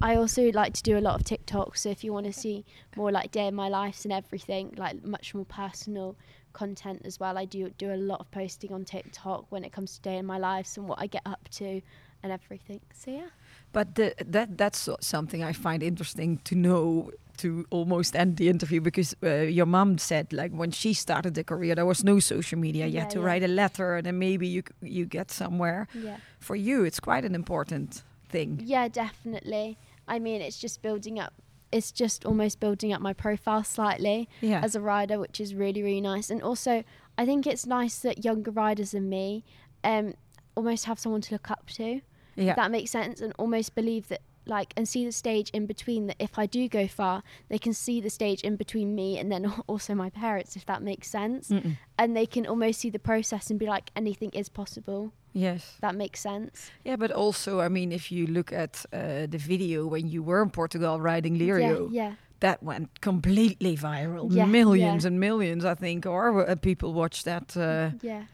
[0.00, 1.78] I also like to do a lot of TikTok.
[1.78, 5.02] So if you want to see more like day in my lives and everything, like
[5.02, 6.16] much more personal
[6.52, 9.94] content as well, I do do a lot of posting on TikTok when it comes
[9.94, 11.80] to day in my lives and what I get up to
[12.22, 12.80] and everything.
[12.92, 13.28] So yeah.
[13.74, 18.80] But the, that that's something I find interesting to know to almost end the interview
[18.80, 22.58] because uh, your mom said like when she started the career there was no social
[22.60, 22.86] media.
[22.86, 23.26] You Yeah, had to yeah.
[23.26, 25.86] write a letter and then maybe you you get somewhere.
[25.92, 26.16] Yeah.
[26.38, 28.02] For you, it's quite an important
[28.32, 28.60] thing.
[28.64, 29.76] Yeah, definitely.
[30.06, 31.32] I mean, it's just building up.
[31.72, 34.64] It's just almost building up my profile slightly Yeah.
[34.64, 36.30] as a rider, which is really really nice.
[36.32, 36.84] And also,
[37.18, 39.42] I think it's nice that younger riders than me,
[39.82, 40.14] um,
[40.54, 42.00] almost have someone to look up to.
[42.36, 42.54] Yeah.
[42.54, 46.16] That makes sense, and almost believe that like and see the stage in between that
[46.18, 49.50] if I do go far they can see the stage in between me and then
[49.66, 51.78] also my parents if that makes sense Mm-mm.
[51.98, 55.78] and they can almost see the process and be like anything is possible Yes.
[55.80, 59.86] that makes sense Yeah, but also, I mean, if you look at uh, the video
[59.86, 64.28] when you were in Portugal riding yeah Lirio, yeah that went completely viral.
[64.30, 65.08] Yeah, millions yeah.
[65.08, 67.56] and millions, I think, or uh, people watched that.
[67.56, 68.24] Uh, yeah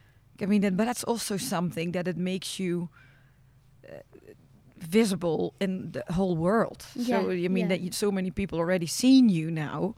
[0.42, 2.88] I mean, that, but that's also something that it makes you
[4.80, 6.84] visible in the whole world.
[6.94, 7.68] Yeah, so I mean yeah.
[7.68, 9.94] that you, so many people already seen you now.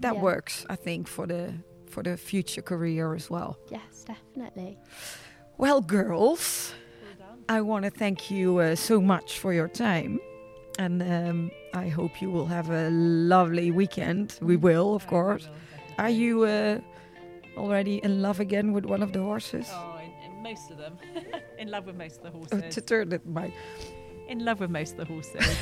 [0.00, 0.22] That Yeah.
[0.22, 1.52] works, I think, for the
[1.86, 3.56] for the future career as well.
[3.70, 4.76] yes definitely
[5.58, 6.74] Well, girls,
[7.48, 10.18] I want to thank you uh, so much for your time.
[10.78, 14.36] And um, I hope you will have a lovely weekend.
[14.42, 15.48] We will, of course.
[15.98, 16.80] Are you uh,
[17.56, 19.68] already in love again with one of the horses?
[19.70, 20.98] Oh, in, in most of them.
[21.58, 22.74] in love with most of the Oh, horses.
[22.74, 23.52] to turn it my.
[24.28, 25.56] In love with most of the horses.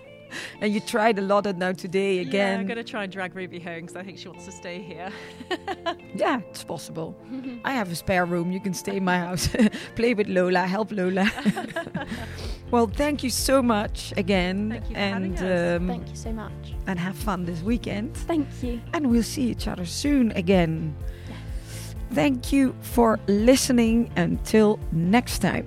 [0.60, 3.34] And you tried a lot and now today Yeah, I'm going to try and drag
[3.34, 5.10] Ruby home because I think she wants to stay here.
[6.14, 7.14] Yeah, it's possible.
[7.64, 8.50] I have a spare room.
[8.50, 9.48] You can stay in my house.
[9.94, 10.66] Play with Lola.
[10.66, 11.30] Help Lola.
[12.70, 14.70] well, thank you so much again.
[14.70, 15.80] Thank you for and having us.
[15.80, 18.16] um, thank you so much and have fun this weekend.
[18.16, 20.96] thank you and we'll see each other soon again.
[22.12, 24.10] Thank you for listening.
[24.16, 25.66] Until next time.